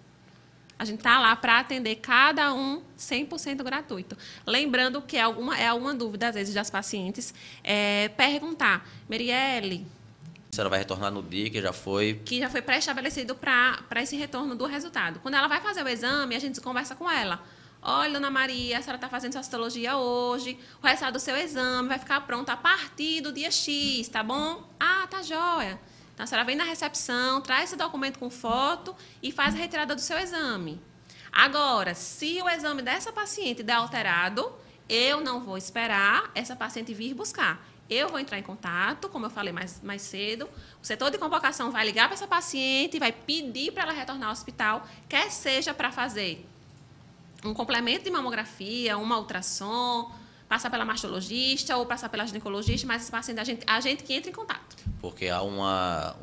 [0.78, 4.16] A gente está lá para atender cada um 100% gratuito.
[4.46, 7.34] Lembrando que é alguma, é alguma dúvida, às vezes, das pacientes,
[7.64, 9.84] é, perguntar, Merielle,
[10.52, 12.20] a senhora vai retornar no dia que já foi.
[12.26, 15.18] Que já foi pré-estabelecido para esse retorno do resultado.
[15.20, 17.42] Quando ela vai fazer o exame, a gente conversa com ela.
[17.80, 21.88] Olha, Dona Maria, a senhora está fazendo sua citologia hoje, o resultado do seu exame
[21.88, 24.68] vai ficar pronto a partir do dia X, tá bom?
[24.78, 25.80] Ah, tá jóia.
[26.12, 29.94] Então, a senhora vem na recepção, traz esse documento com foto e faz a retirada
[29.94, 30.78] do seu exame.
[31.32, 34.52] Agora, se o exame dessa paciente der alterado,
[34.86, 37.71] eu não vou esperar essa paciente vir buscar.
[37.92, 40.48] Eu vou entrar em contato, como eu falei mais, mais cedo.
[40.82, 44.32] O setor de convocação vai ligar para essa paciente, vai pedir para ela retornar ao
[44.32, 46.46] hospital, quer seja para fazer
[47.44, 50.10] um complemento de mamografia, uma ultrassom,
[50.48, 54.12] passar pela mastologista ou passar pela ginecologista, mas esse paciente, a gente, a gente que
[54.14, 54.76] entra em contato.
[55.00, 56.14] Porque há uma,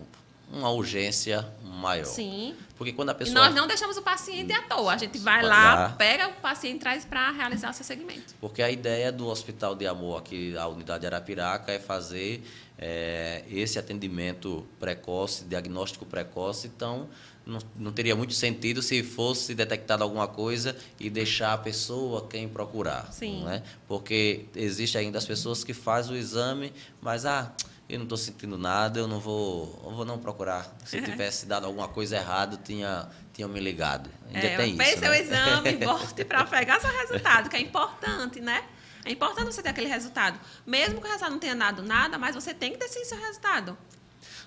[0.52, 2.06] uma urgência maior.
[2.06, 2.56] Sim.
[2.78, 3.32] Porque quando a pessoa.
[3.32, 4.94] E nós não deixamos o paciente à toa.
[4.94, 8.34] A gente vai lá, pega o paciente e traz para realizar o seu segmento.
[8.40, 12.44] Porque a ideia do Hospital de Amor aqui, a unidade de Arapiraca, é fazer
[12.78, 16.68] é, esse atendimento precoce, diagnóstico precoce.
[16.68, 17.10] Então,
[17.46, 22.48] não, não teria muito sentido se fosse detectada alguma coisa e deixar a pessoa quem
[22.48, 23.12] procurar.
[23.12, 23.46] Sim.
[23.50, 23.62] É?
[23.88, 26.72] Porque existe ainda as pessoas que fazem o exame,
[27.02, 27.26] mas.
[27.26, 27.52] Ah,
[27.90, 30.78] eu não estou sentindo nada, eu não vou, eu vou não procurar.
[30.86, 31.04] Se uhum.
[31.04, 34.12] tivesse dado alguma coisa errada, tinha, tinha me ligado.
[34.28, 35.00] Ainda é, tem fez isso.
[35.00, 35.22] seu né?
[35.22, 38.64] exame, volte para pegar seu resultado, que é importante, né?
[39.04, 40.40] É importante você ter aquele resultado.
[40.68, 43.76] Mesmo que o resultado não tenha dado nada, mas você tem que decidir seu resultado.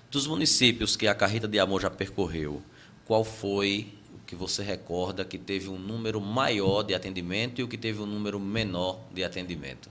[0.09, 2.61] Dos municípios que a Carreta de Amor já percorreu,
[3.03, 3.93] qual foi
[4.25, 8.05] que você recorda que teve um número maior de atendimento e o que teve um
[8.05, 9.89] número menor de atendimento?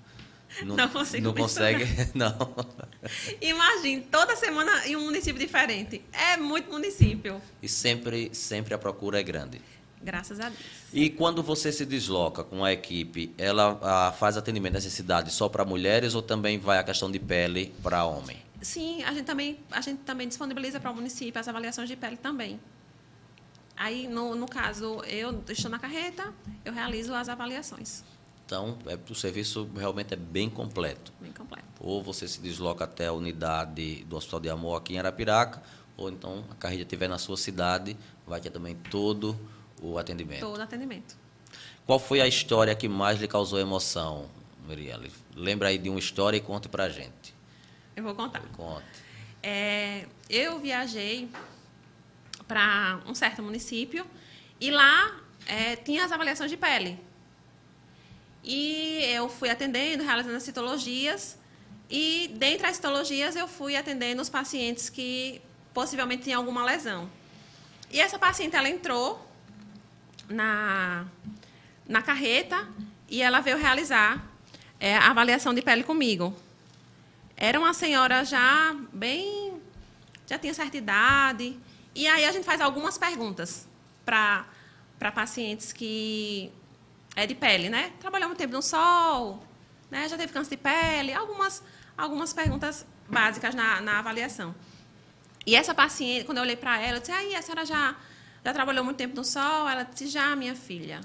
[0.62, 1.86] Não, não consigo Não consegue?
[2.14, 2.55] Não.
[3.40, 6.03] Imagine, toda semana em um município diferente.
[6.12, 7.40] É muito município.
[7.62, 9.61] E sempre, sempre a procura é grande.
[10.03, 10.61] Graças a Deus.
[10.92, 15.48] E quando você se desloca com a equipe, ela a, faz atendimento nessa cidade só
[15.48, 18.36] para mulheres ou também vai a questão de pele para homem?
[18.61, 22.16] Sim, a gente também, a gente também disponibiliza para o município as avaliações de pele
[22.16, 22.61] também.
[23.76, 26.32] Aí, no, no caso, eu estou na carreta,
[26.64, 28.05] eu realizo as avaliações.
[28.53, 31.11] Então, é, o serviço realmente é bem completo.
[31.18, 31.64] Bem completo.
[31.80, 35.62] Ou você se desloca até a unidade do Hospital de Amor aqui em Arapiraca,
[35.96, 37.96] ou então a carreira estiver na sua cidade,
[38.26, 39.40] vai ter também todo
[39.80, 40.40] o atendimento.
[40.40, 41.16] Todo atendimento.
[41.86, 44.28] Qual foi a história que mais lhe causou emoção,
[44.68, 45.11] Mirielle?
[45.34, 47.34] Lembra aí de uma história e conte pra gente.
[47.96, 48.42] Eu vou contar.
[48.55, 48.84] Conte.
[49.42, 51.30] É, eu viajei
[52.46, 54.07] para um certo município
[54.61, 57.00] e lá é, tinha as avaliações de pele.
[58.43, 61.38] E eu fui atendendo, realizando as citologias.
[61.88, 65.40] E dentre as citologias eu fui atendendo os pacientes que
[65.74, 67.09] possivelmente tinham alguma lesão.
[67.90, 69.24] E essa paciente ela entrou
[70.28, 71.05] na,
[71.86, 72.66] na carreta
[73.09, 74.24] e ela veio realizar
[74.80, 76.34] é, a avaliação de pele comigo.
[77.36, 79.61] Era uma senhora já bem.
[80.26, 81.59] já tinha certa idade.
[81.95, 83.68] E aí a gente faz algumas perguntas
[84.05, 84.47] para
[85.14, 86.51] pacientes que
[87.15, 87.93] é de pele, né?
[88.01, 89.43] Trabalhou muito tempo no sol,
[89.91, 90.09] né?
[90.09, 91.63] já teve câncer de pele, algumas,
[91.97, 94.55] algumas perguntas básicas na, na avaliação.
[95.47, 97.97] E essa paciente, quando eu olhei para ela, eu disse, aí, a senhora já
[98.45, 99.69] já trabalhou muito tempo no sol?
[99.69, 101.01] Ela disse, já, minha filha.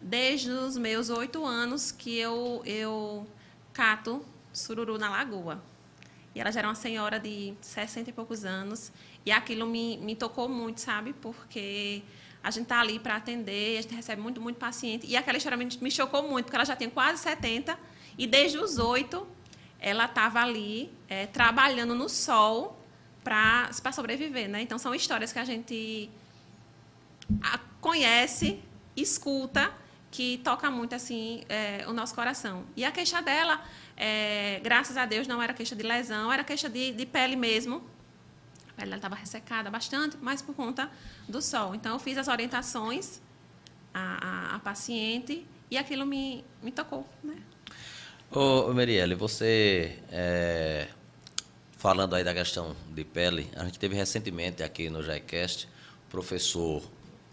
[0.00, 3.26] Desde os meus oito anos que eu, eu
[3.72, 5.62] cato sururu na lagoa.
[6.34, 8.90] E ela já era uma senhora de 60 e poucos anos.
[9.26, 11.12] E aquilo me, me tocou muito, sabe?
[11.12, 12.02] Porque
[12.42, 15.06] a gente está ali para atender, a gente recebe muito, muito paciente.
[15.06, 17.78] E aquela história me, me chocou muito, porque ela já tem quase 70.
[18.16, 19.26] E desde os oito,
[19.78, 22.82] ela estava ali é, trabalhando no sol
[23.22, 24.48] para sobreviver.
[24.48, 24.62] Né?
[24.62, 26.10] Então, são histórias que a gente
[27.80, 28.60] conhece,
[28.96, 29.72] escuta,
[30.10, 32.64] que toca muito assim é, o nosso coração.
[32.76, 33.62] E a queixa dela,
[33.96, 37.82] é, graças a Deus, não era queixa de lesão, era queixa de, de pele mesmo.
[38.80, 40.90] Pele estava ressecada bastante, mas por conta
[41.28, 41.74] do sol.
[41.74, 43.20] Então, eu fiz as orientações
[43.92, 47.06] à, à, à paciente e aquilo me, me tocou.
[47.22, 47.36] Né?
[48.30, 50.88] Ô, Merielle, você, é,
[51.76, 55.68] falando aí da questão de pele, a gente teve recentemente aqui no JaiCast
[56.08, 56.82] professor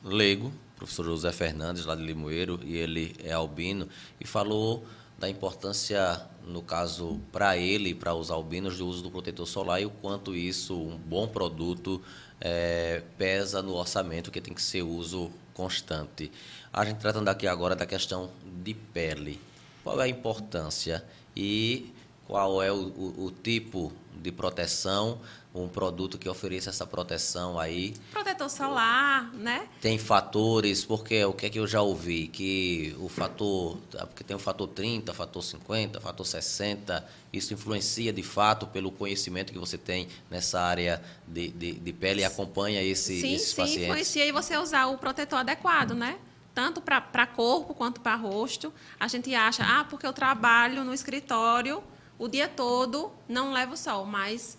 [0.03, 3.87] leigo, professor José Fernandes, lá de Limoeiro, e ele é albino,
[4.19, 4.85] e falou
[5.17, 9.81] da importância, no caso, para ele e para os albinos, do uso do protetor solar
[9.81, 12.01] e o quanto isso, um bom produto,
[12.39, 16.31] é, pesa no orçamento, que tem que ser uso constante.
[16.71, 18.29] A gente tratando aqui agora da questão
[18.63, 19.39] de pele.
[19.83, 21.03] Qual é a importância
[21.35, 21.93] e
[22.27, 23.91] qual é o, o, o tipo
[24.21, 25.19] de proteção
[25.63, 27.93] um produto que ofereça essa proteção aí.
[28.11, 29.67] Protetor solar, né?
[29.81, 32.27] Tem fatores, porque o que é que eu já ouvi?
[32.27, 33.77] Que o fator,
[34.07, 39.51] porque tem o fator 30, fator 50, fator 60, isso influencia de fato pelo conhecimento
[39.51, 43.55] que você tem nessa área de, de, de pele e acompanha esse, sim, esses sim,
[43.55, 43.83] pacientes.
[43.83, 46.17] Sim, influencia e você usar o protetor adequado, né?
[46.53, 48.73] Tanto para corpo quanto para rosto.
[48.99, 51.83] A gente acha, ah, porque eu trabalho no escritório
[52.19, 54.57] o dia todo, não levo sol, mas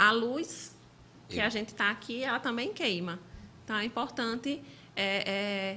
[0.00, 0.74] a luz
[1.28, 3.20] que a gente está aqui, ela também queima.
[3.62, 4.62] Então, é importante
[4.96, 5.76] é, é,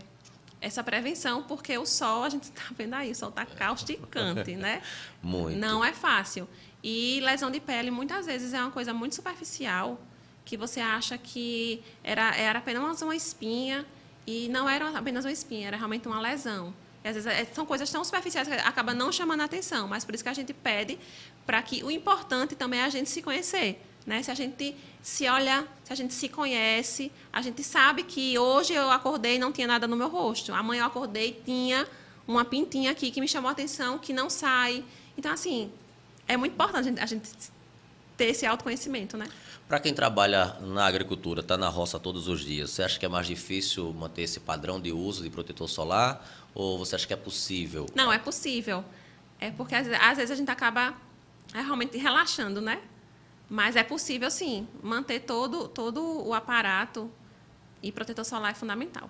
[0.61, 4.81] essa prevenção, porque o sol, a gente está vendo aí, o sol está causticante, né?
[5.21, 5.59] Muito.
[5.59, 6.47] Não é fácil.
[6.81, 10.01] E lesão de pele, muitas vezes, é uma coisa muito superficial,
[10.45, 13.85] que você acha que era, era apenas uma espinha,
[14.25, 16.73] e não era apenas uma espinha, era realmente uma lesão.
[17.03, 20.05] E, às vezes é, são coisas tão superficiais que acaba não chamando a atenção, mas
[20.05, 20.97] por isso que a gente pede
[21.45, 23.81] para que o importante também é a gente se conhecer.
[24.05, 24.21] Né?
[24.21, 28.73] Se a gente se olha, se a gente se conhece, a gente sabe que hoje
[28.73, 30.53] eu acordei e não tinha nada no meu rosto.
[30.53, 31.87] Amanhã eu acordei e tinha
[32.27, 34.83] uma pintinha aqui que me chamou a atenção, que não sai.
[35.17, 35.71] Então, assim,
[36.27, 37.29] é muito importante a gente, a gente
[38.17, 39.27] ter esse autoconhecimento, né?
[39.67, 43.09] Para quem trabalha na agricultura, está na roça todos os dias, você acha que é
[43.09, 46.23] mais difícil manter esse padrão de uso de protetor solar
[46.53, 47.87] ou você acha que é possível?
[47.95, 48.83] Não, é possível.
[49.39, 50.93] É porque às vezes a gente acaba
[51.53, 52.79] é, realmente relaxando, né?
[53.53, 57.07] Mas é possível, sim, manter todo, todo o aparato
[57.83, 59.07] e protetor solar é fundamental.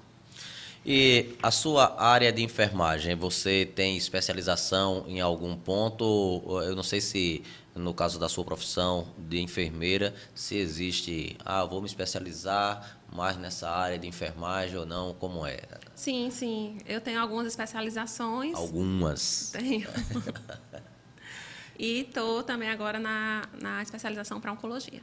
[0.85, 6.43] E a sua área de enfermagem, você tem especialização em algum ponto?
[6.65, 7.41] Eu não sei se,
[7.73, 13.69] no caso da sua profissão de enfermeira, se existe, ah, vou me especializar mais nessa
[13.69, 15.13] área de enfermagem ou não?
[15.13, 15.61] Como é?
[15.95, 16.79] Sim, sim.
[16.85, 18.57] Eu tenho algumas especializações.
[18.57, 19.51] Algumas.
[19.53, 19.87] Tenho.
[21.77, 25.01] e estou também agora na, na especialização para oncologia.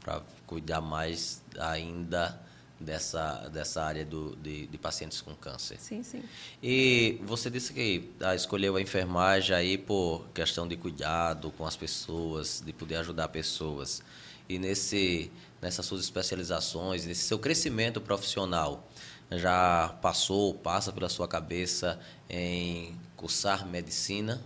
[0.00, 2.40] Para cuidar mais ainda
[2.82, 5.78] dessa, dessa área do, de, de, pacientes com câncer.
[5.80, 6.22] Sim, sim.
[6.62, 11.76] E você disse que ah, escolheu a enfermagem aí por questão de cuidado com as
[11.76, 14.02] pessoas, de poder ajudar pessoas.
[14.48, 18.88] E nesse, nessas suas especializações, nesse seu crescimento profissional,
[19.30, 21.98] já passou, passa pela sua cabeça
[22.28, 24.42] em cursar medicina?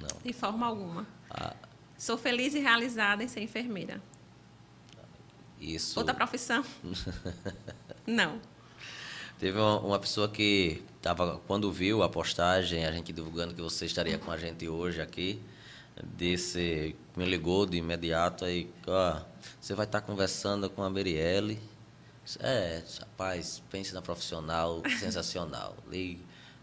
[0.00, 0.20] Não.
[0.24, 1.06] De forma alguma.
[1.30, 1.54] Ah.
[1.98, 4.00] Sou feliz e realizada em ser enfermeira.
[5.60, 5.98] Isso.
[5.98, 6.64] Outra profissão?
[8.06, 8.40] Não.
[9.38, 13.84] Teve uma, uma, pessoa que estava, quando viu a postagem, a gente divulgando que você
[13.84, 15.42] estaria com a gente hoje aqui,
[16.16, 19.20] disse, me ligou de imediato aí, ó,
[19.60, 21.58] você vai estar conversando com a Merielle.
[22.40, 25.76] É, rapaz, pense na profissional, sensacional.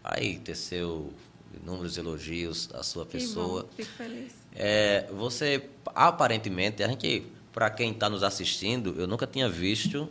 [0.06, 1.14] Aí teceu
[1.62, 3.62] inúmeros elogios à sua pessoa.
[3.62, 4.32] Que bom, fico feliz.
[4.54, 7.24] É, você, aparentemente, a gente
[7.54, 10.08] para quem está nos assistindo, eu nunca tinha visto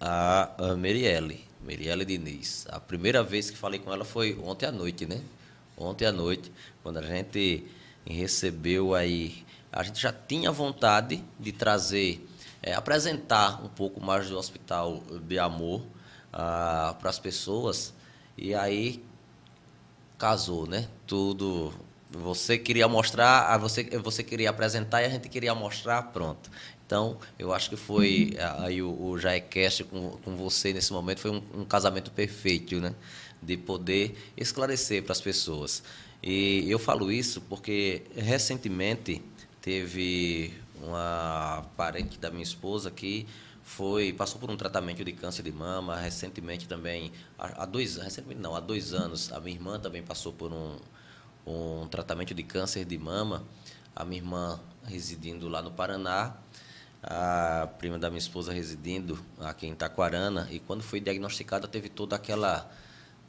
[0.00, 2.64] a, a Merielle, Merielle Diniz.
[2.70, 5.20] A primeira vez que falei com ela foi ontem à noite, né?
[5.76, 7.66] Ontem à noite, quando a gente
[8.06, 9.44] recebeu aí.
[9.72, 12.24] A gente já tinha vontade de trazer,
[12.62, 15.82] é, apresentar um pouco mais do Hospital de Amor
[16.32, 17.92] ah, para as pessoas.
[18.38, 19.02] E aí
[20.20, 20.86] casou, né?
[21.06, 21.72] Tudo
[22.10, 26.50] você queria mostrar, você, você queria apresentar e a gente queria mostrar, pronto.
[26.84, 28.64] Então, eu acho que foi uhum.
[28.64, 32.94] aí o, o Jaecast com, com você nesse momento foi um, um casamento perfeito, né?
[33.40, 35.82] De poder esclarecer para as pessoas.
[36.22, 39.22] E eu falo isso porque recentemente
[39.62, 40.52] teve
[40.82, 43.26] uma parente da minha esposa que
[43.76, 48.54] foi passou por um tratamento de câncer de mama recentemente também há, dois recentemente não
[48.54, 50.76] há dois anos a minha irmã também passou por um
[51.46, 53.44] um tratamento de câncer de mama.
[53.94, 56.36] A minha irmã residindo lá no Paraná,
[57.02, 60.48] a prima da minha esposa residindo aqui em Taquarana.
[60.50, 62.70] E quando foi diagnosticada, teve toda aquela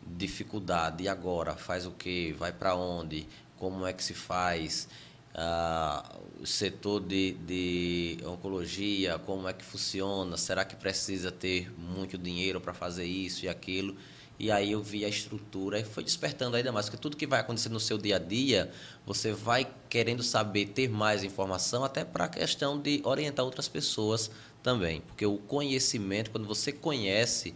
[0.05, 1.03] dificuldade.
[1.03, 1.55] E agora?
[1.55, 2.35] Faz o quê?
[2.37, 3.27] Vai para onde?
[3.57, 4.87] Como é que se faz?
[5.33, 10.35] Ah, o setor de, de oncologia, como é que funciona?
[10.37, 13.95] Será que precisa ter muito dinheiro para fazer isso e aquilo?
[14.39, 17.39] E aí eu vi a estrutura e foi despertando ainda mais, porque tudo que vai
[17.39, 18.71] acontecer no seu dia a dia,
[19.05, 24.31] você vai querendo saber, ter mais informação, até para a questão de orientar outras pessoas
[24.63, 25.01] também.
[25.01, 27.53] Porque o conhecimento, quando você conhece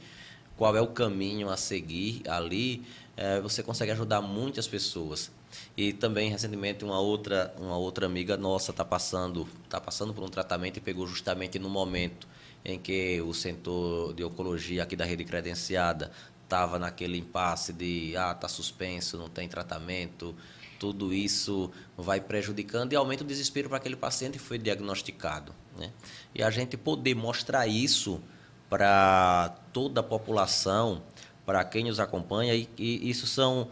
[0.55, 2.85] qual é o caminho a seguir ali,
[3.17, 5.31] é, você consegue ajudar muitas pessoas.
[5.77, 10.29] E também recentemente uma outra uma outra amiga nossa está passando tá passando por um
[10.29, 12.27] tratamento e pegou justamente no momento
[12.63, 16.11] em que o setor de oncologia aqui da rede credenciada
[16.43, 20.35] estava naquele impasse de ah, está suspenso, não tem tratamento,
[20.79, 25.53] tudo isso vai prejudicando e aumenta o desespero para aquele paciente que foi diagnosticado.
[25.77, 25.91] Né?
[26.33, 28.21] E a gente poder mostrar isso
[28.69, 31.01] para toda a população,
[31.45, 33.69] para quem nos acompanha, e, e isso são.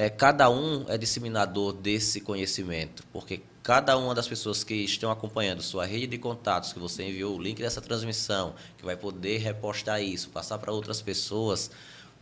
[0.00, 5.60] É, cada um é disseminador desse conhecimento, porque cada uma das pessoas que estão acompanhando
[5.60, 10.02] sua rede de contatos, que você enviou o link dessa transmissão, que vai poder repostar
[10.02, 11.70] isso, passar para outras pessoas,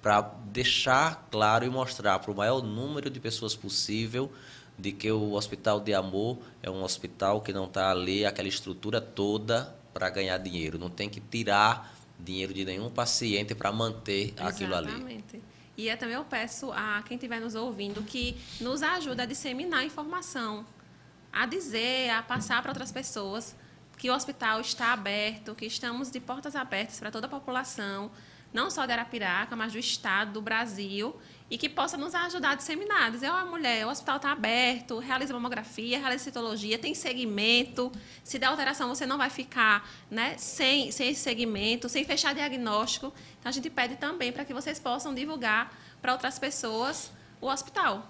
[0.02, 4.28] para deixar claro e mostrar para o maior número de pessoas possível
[4.76, 9.00] de que o Hospital de Amor é um hospital que não está ali, aquela estrutura
[9.00, 10.80] toda para ganhar dinheiro.
[10.80, 14.50] Não tem que tirar dinheiro de nenhum paciente para manter Exatamente.
[14.52, 14.88] aquilo ali.
[14.88, 15.57] Exatamente.
[15.78, 20.66] E também eu peço a quem estiver nos ouvindo que nos ajude a disseminar informação,
[21.32, 23.54] a dizer, a passar para outras pessoas
[23.96, 28.10] que o hospital está aberto, que estamos de portas abertas para toda a população,
[28.52, 31.16] não só de Arapiraca, mas do Estado, do Brasil,
[31.50, 33.10] e que possa nos ajudar a disseminar.
[33.10, 37.90] Dizer, mulher, o hospital está aberto, realiza mamografia, realiza citologia, tem segmento.
[38.22, 43.12] Se der alteração, você não vai ficar né, sem, sem esse segmento, sem fechar diagnóstico.
[43.38, 45.72] Então, a gente pede também para que vocês possam divulgar
[46.02, 48.06] para outras pessoas o hospital.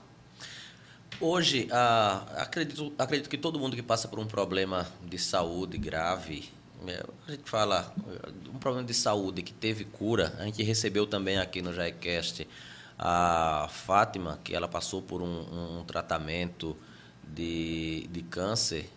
[1.20, 6.50] Hoje, ah, acredito, acredito que todo mundo que passa por um problema de saúde grave,
[6.86, 7.92] é, a gente fala
[8.52, 10.34] um problema de saúde que teve cura.
[10.38, 12.46] A gente recebeu também aqui no Jaicast
[12.98, 16.76] a Fátima, que ela passou por um, um tratamento
[17.22, 18.90] de, de câncer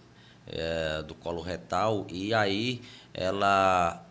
[0.48, 2.82] é, do colo retal e aí
[3.14, 4.04] ela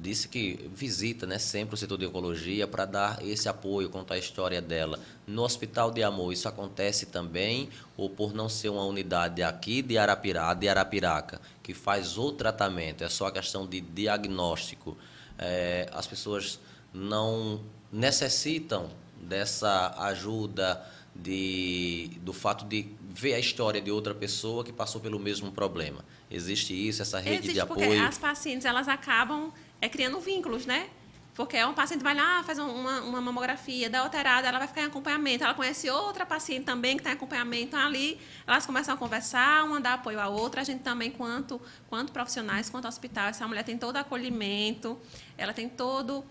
[0.00, 4.18] disse que visita né, sempre o setor de oncologia para dar esse apoio, contar a
[4.18, 4.98] história dela.
[5.26, 9.98] No Hospital de Amor, isso acontece também, ou por não ser uma unidade aqui de,
[9.98, 14.96] Arapiraca, de Arapiraca, que faz o tratamento, é só a questão de diagnóstico.
[15.38, 16.60] é, as pessoas
[16.92, 17.60] não
[17.90, 18.90] necessitam
[19.22, 25.18] dessa ajuda de, do fato de ver a história de outra pessoa que passou pelo
[25.18, 26.04] mesmo problema.
[26.30, 28.06] Existe isso, essa rede Existe de porque apoio?
[28.06, 30.88] as pacientes elas acabam é, criando vínculos, né?
[31.34, 34.82] Porque é um paciente vai lá, faz uma, uma mamografia, dá alterada, ela vai ficar
[34.82, 35.42] em acompanhamento.
[35.42, 37.68] Ela conhece outra paciente também que está em acompanhamento.
[37.68, 40.60] Então, ali, elas começam a conversar, uma dá apoio à outra.
[40.60, 41.58] A gente também, quanto,
[41.88, 45.00] quanto profissionais, quanto hospital, essa mulher tem todo o acolhimento,
[45.38, 46.22] ela tem todo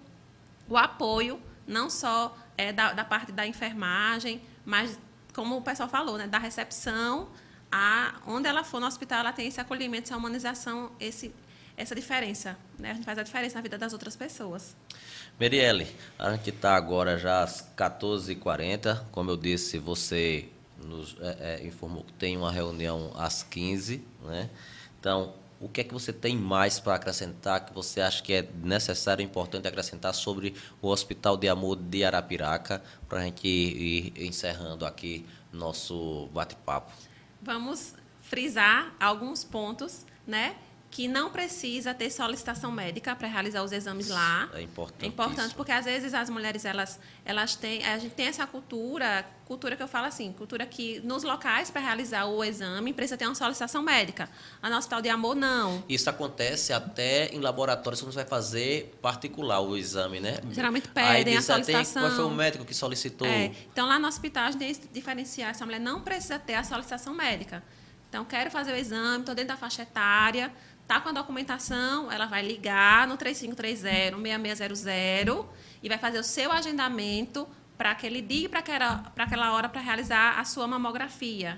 [0.70, 5.00] o apoio, não só é, da, da parte da enfermagem, mas,
[5.34, 7.30] como o pessoal falou, né, da recepção,
[7.72, 11.34] a, onde ela for no hospital, ela tem esse acolhimento, essa humanização, esse,
[11.76, 12.58] essa diferença.
[12.78, 12.92] Né?
[12.92, 14.76] A gente faz a diferença na vida das outras pessoas.
[15.40, 15.88] Merielle,
[16.20, 19.06] a gente está agora já às 14h40.
[19.12, 24.50] Como eu disse, você nos é, é, informou que tem uma reunião às 15 né?
[25.00, 28.50] Então, o que é que você tem mais para acrescentar que você acha que é
[28.64, 34.86] necessário importante acrescentar sobre o Hospital de Amor de Arapiraca para a gente ir encerrando
[34.86, 36.92] aqui nosso bate-papo?
[37.40, 40.56] Vamos frisar alguns pontos, né?
[40.92, 44.50] Que não precisa ter solicitação médica para realizar os exames lá.
[44.54, 45.06] É importante.
[45.06, 49.26] É importante porque às vezes as mulheres elas elas têm a gente tem essa cultura,
[49.46, 53.26] cultura que eu falo assim, cultura que nos locais para realizar o exame precisa ter
[53.26, 54.30] uma solicitação médica.
[54.62, 55.82] A no Hospital de Amor não.
[55.88, 60.42] Isso acontece até em laboratórios quando você vai fazer particular o exame, né?
[60.52, 62.02] Geralmente pedem Aí a solicitação.
[62.02, 63.28] Tem, qual foi o médico que solicitou?
[63.28, 66.56] É, então lá no hospital a gente tem que diferenciar essa mulher não precisa ter
[66.56, 67.64] a solicitação médica.
[68.10, 70.52] Então quero fazer o exame, estou dentro da faixa etária
[70.92, 75.46] Tá com a documentação, ela vai ligar no 3530-6600
[75.82, 79.80] e vai fazer o seu agendamento para aquele dia, para aquela, para aquela hora, para
[79.80, 81.58] realizar a sua mamografia.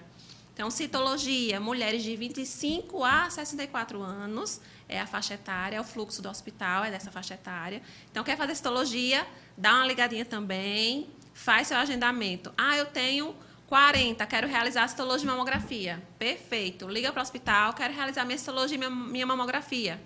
[0.54, 6.22] Então, citologia, mulheres de 25 a 64 anos, é a faixa etária, é o fluxo
[6.22, 7.82] do hospital, é dessa faixa etária.
[8.12, 9.26] Então, quer fazer citologia,
[9.58, 12.54] dá uma ligadinha também, faz seu agendamento.
[12.56, 13.36] Ah, eu tenho
[13.74, 16.00] 40, quero realizar citologia de mamografia.
[16.20, 16.88] Perfeito.
[16.88, 20.00] Liga para o hospital, quero realizar minha citologia e minha mamografia.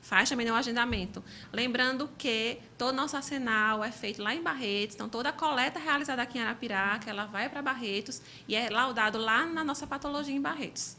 [0.00, 1.22] Faz também o agendamento.
[1.52, 6.22] Lembrando que todo nosso arsenal é feito lá em Barretos, então toda a coleta realizada
[6.22, 10.40] aqui em Arapiraca, ela vai para Barretos e é laudado lá na nossa patologia em
[10.40, 10.96] Barretos.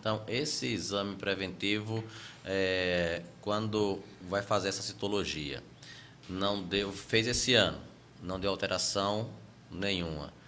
[0.00, 2.02] Então, esse exame preventivo,
[2.42, 5.62] é, quando vai fazer essa citologia,
[6.26, 7.78] não deu, fez esse ano,
[8.22, 9.28] não deu alteração
[9.70, 10.39] nenhuma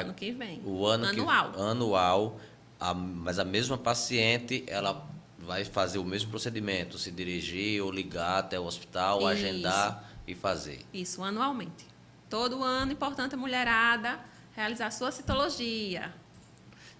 [0.00, 0.60] ano que vem.
[0.64, 1.52] O ano anual.
[1.52, 2.40] Que, anual,
[2.80, 8.38] a, mas a mesma paciente, ela vai fazer o mesmo procedimento, se dirigir ou ligar
[8.38, 9.26] até o hospital, Isso.
[9.26, 10.80] agendar e fazer.
[10.92, 11.86] Isso, anualmente.
[12.30, 14.18] Todo ano, importante a mulherada
[14.54, 16.12] realizar a sua citologia.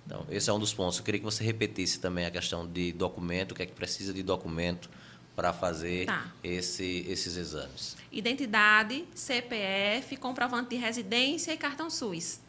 [0.05, 0.99] Então, esse é um dos pontos.
[0.99, 4.13] Eu queria que você repetisse também a questão de documento, o que é que precisa
[4.13, 4.91] de documento
[5.37, 6.31] para fazer tá.
[6.43, 7.97] esse, esses exames.
[8.11, 12.41] Identidade, CPF, comprovante de residência e cartão SUS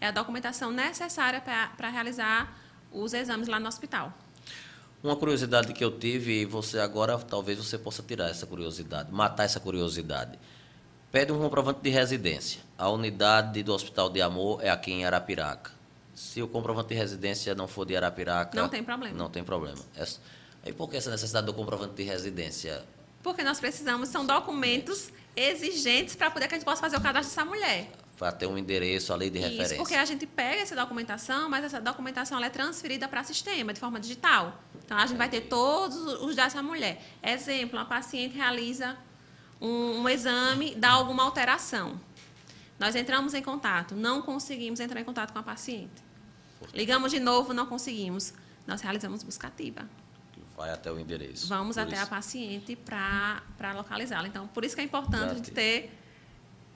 [0.00, 2.56] é a documentação necessária para realizar
[2.92, 4.12] os exames lá no hospital.
[5.02, 9.44] Uma curiosidade que eu tive, e você agora talvez você possa tirar essa curiosidade, matar
[9.44, 10.38] essa curiosidade.
[11.12, 12.60] Pede um comprovante de residência.
[12.76, 15.70] A unidade do Hospital de Amor é aqui em Arapiraca.
[16.14, 18.58] Se o comprovante de residência não for de Arapiraca.
[18.58, 19.16] Não tem problema.
[19.16, 19.78] Não tem problema.
[19.96, 20.04] É,
[20.68, 22.82] e por que essa necessidade do comprovante de residência?
[23.22, 27.34] Porque nós precisamos, são documentos exigentes para poder que a gente possa fazer o cadastro
[27.34, 29.76] dessa mulher para ter um endereço ali de Isso, referência.
[29.76, 34.00] porque a gente pega essa documentação, mas essa documentação é transferida para sistema de forma
[34.00, 34.62] digital.
[34.84, 37.02] Então, a gente vai ter todos os dados da mulher.
[37.22, 38.96] Exemplo, uma paciente realiza
[39.60, 42.00] um, um exame, dá alguma alteração.
[42.78, 46.04] Nós entramos em contato, não conseguimos entrar em contato com a paciente.
[46.72, 48.32] Ligamos de novo, não conseguimos.
[48.66, 49.88] Nós realizamos buscativa.
[50.56, 51.46] Vai até o endereço.
[51.48, 52.02] Vamos até isso.
[52.02, 54.26] a paciente para localizá-la.
[54.26, 55.92] Então, por isso que é importante a gente ter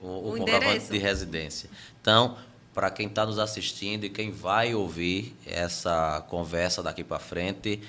[0.01, 1.69] o, o, o comprovante de residência.
[2.01, 2.37] Então,
[2.73, 7.81] para quem está nos assistindo e quem vai ouvir essa conversa daqui para frente,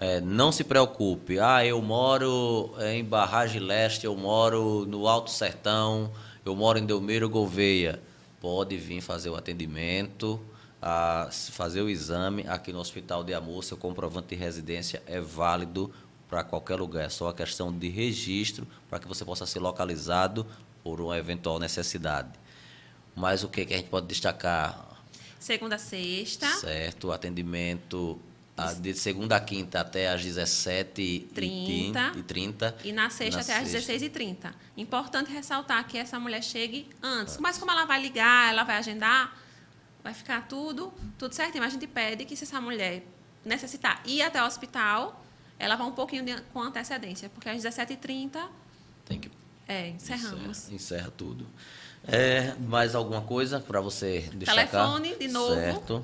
[0.00, 1.38] é, não se preocupe.
[1.40, 6.12] Ah, eu moro em Barragem Leste, eu moro no Alto Sertão,
[6.44, 8.00] eu moro em Delmeiro Gouveia.
[8.40, 10.40] Pode vir fazer o atendimento,
[10.80, 13.64] a, fazer o exame aqui no Hospital de Amor.
[13.64, 15.90] Seu comprovante de residência é válido
[16.28, 17.06] para qualquer lugar.
[17.06, 20.46] É só a questão de registro para que você possa ser localizado
[20.88, 22.30] por uma eventual necessidade.
[23.14, 24.88] Mas o que, que a gente pode destacar?
[25.38, 26.46] Segunda a sexta.
[26.46, 28.18] Certo, atendimento
[28.80, 32.16] de segunda a quinta até às 17h30.
[32.16, 34.50] E, 30, e na sexta na até às 16h30.
[34.78, 37.36] Importante ressaltar que essa mulher chegue antes.
[37.36, 39.36] Mas como ela vai ligar, ela vai agendar,
[40.02, 41.62] vai ficar tudo, tudo certinho.
[41.62, 43.04] Mas a gente pede que se essa mulher
[43.44, 45.22] necessitar ir até o hospital,
[45.58, 48.40] ela vá um pouquinho de, com antecedência, porque às 17h30
[49.04, 49.30] Tem que
[49.68, 50.68] É, encerramos.
[50.70, 51.46] Encerra, encerra tudo.
[52.06, 54.68] É, mais alguma coisa para você destacar?
[54.70, 55.54] Telefone, de novo.
[55.54, 56.02] Certo.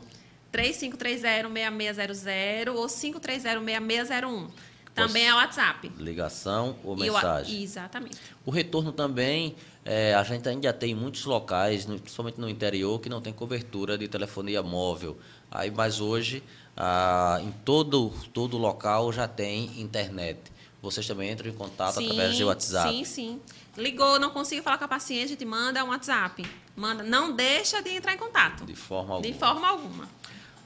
[0.53, 4.49] 3530-6600 ou 530-6601.
[4.95, 5.91] Também é o WhatsApp.
[5.99, 7.62] Ligação ou E o- mensagem.
[7.62, 8.16] Exatamente.
[8.47, 13.20] O retorno também, é, a gente ainda tem muitos locais, principalmente no interior, que não
[13.20, 15.19] tem cobertura de telefonia móvel.
[15.51, 16.45] Aí, mas hoje,
[16.77, 20.39] ah, em todo, todo local já tem internet.
[20.85, 22.90] Vocês também entram em contato através de WhatsApp.
[22.94, 23.40] Sim, sim.
[23.77, 26.44] Ligou, não consigo falar com a paciente, a gente manda um WhatsApp.
[26.77, 28.65] Manda, não deixa de entrar em contato.
[28.66, 29.32] De forma alguma.
[29.32, 30.09] De forma alguma.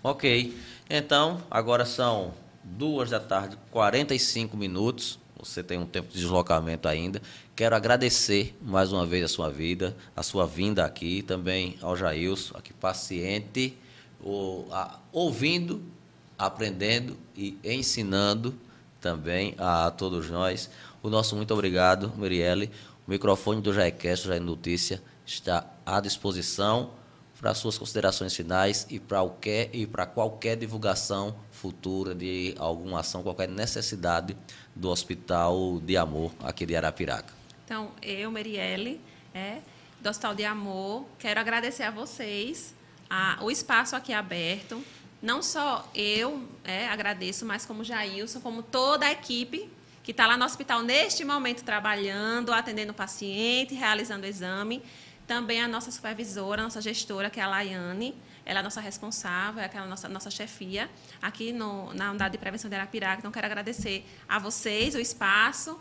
[0.02, 0.56] Ok.
[0.90, 2.34] Então, agora são
[2.64, 5.18] duas da tarde, 45 minutos.
[5.38, 7.22] Você tem um tempo de deslocamento ainda.
[7.54, 12.56] Quero agradecer mais uma vez a sua vida, a sua vinda aqui, também ao Jailson,
[12.58, 13.78] aqui paciente,
[14.20, 15.80] o- a- ouvindo,
[16.36, 18.58] aprendendo e ensinando
[19.00, 20.70] também a todos nós.
[21.02, 22.70] O nosso muito obrigado, Mirielle.
[23.06, 26.90] O microfone do Jaecast, Jair Notícia, está à disposição
[27.40, 33.22] para suas considerações finais e para qualquer, e para qualquer divulgação futura de alguma ação,
[33.22, 34.36] qualquer necessidade
[34.74, 37.32] do Hospital de Amor aqui de Arapiraca.
[37.64, 39.00] Então, eu, Marielle,
[39.32, 39.58] é,
[40.00, 42.74] do Hospital de Amor, quero agradecer a vocês
[43.08, 44.82] a- o espaço aqui aberto.
[45.20, 49.68] Não só eu é, agradeço, mas como Jailson, como toda a equipe
[50.08, 54.82] que está lá no hospital neste momento trabalhando, atendendo o paciente, realizando o exame.
[55.26, 58.14] Também a nossa supervisora, a nossa gestora, que é a Laiane,
[58.46, 60.88] ela é a nossa responsável, é aquela nossa, nossa chefia
[61.20, 63.18] aqui no, na unidade de prevenção de Arapiraca.
[63.18, 65.78] Então, quero agradecer a vocês o espaço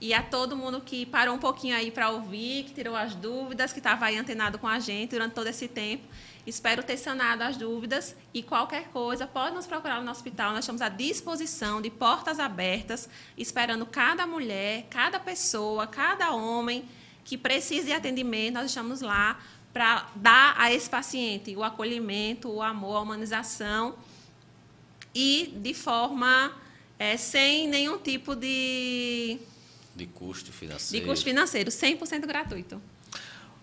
[0.00, 3.72] e a todo mundo que parou um pouquinho aí para ouvir, que tirou as dúvidas,
[3.72, 6.04] que estava aí antenado com a gente durante todo esse tempo.
[6.46, 10.52] Espero ter sanado as dúvidas e qualquer coisa, pode nos procurar no hospital.
[10.52, 16.88] Nós estamos à disposição, de portas abertas, esperando cada mulher, cada pessoa, cada homem
[17.24, 18.54] que precise de atendimento.
[18.54, 19.38] Nós estamos lá
[19.72, 23.96] para dar a esse paciente o acolhimento, o amor, a humanização
[25.14, 26.52] e de forma
[26.98, 29.38] eh, sem nenhum tipo de
[29.98, 31.06] De custo de financeiro.
[31.06, 32.80] custo financeiro, 100% gratuito.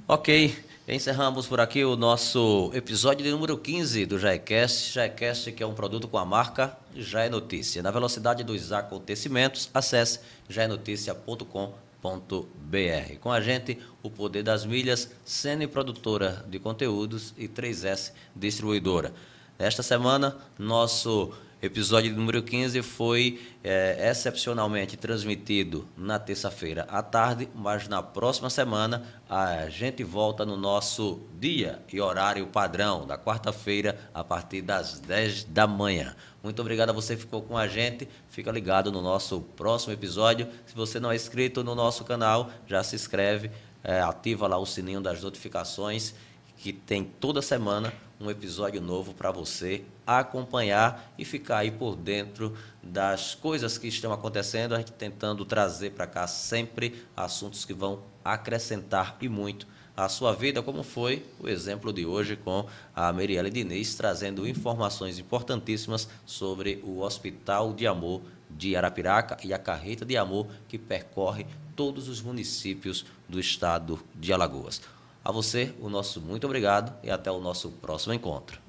[0.06, 0.53] Ok,
[0.86, 4.94] encerramos por aqui o nosso episódio de número 15 do Jaecast.
[4.94, 7.82] Jaecast que é um produto com a marca Já é Notícia.
[7.82, 13.18] Na velocidade dos acontecimentos, acesse jaenoticia.com.br.
[13.22, 19.14] Com a gente, o Poder das Milhas, Sene Produtora de Conteúdos e 3S Distribuidora.
[19.57, 27.88] Esta semana, nosso episódio número 15 foi eh, excepcionalmente transmitido na terça-feira à tarde, mas
[27.88, 34.23] na próxima semana a gente volta no nosso dia e horário padrão, da quarta-feira, a
[34.23, 36.15] partir das 10 da manhã.
[36.44, 38.07] Muito obrigado a você que ficou com a gente.
[38.30, 40.48] Fica ligado no nosso próximo episódio.
[40.65, 43.49] Se você não é inscrito no nosso canal, já se inscreve,
[43.84, 46.14] eh, ativa lá o sininho das notificações
[46.57, 52.56] que tem toda semana um episódio novo para você acompanhar e ficar aí por dentro
[52.82, 58.04] das coisas que estão acontecendo, a gente tentando trazer para cá sempre assuntos que vão
[58.24, 63.50] acrescentar e muito a sua vida, como foi o exemplo de hoje com a Merielle
[63.50, 70.18] Diniz, trazendo informações importantíssimas sobre o Hospital de Amor de Arapiraca e a carreta de
[70.18, 74.82] amor que percorre todos os municípios do estado de Alagoas.
[75.27, 78.65] A você, o nosso muito obrigado e até o nosso próximo encontro.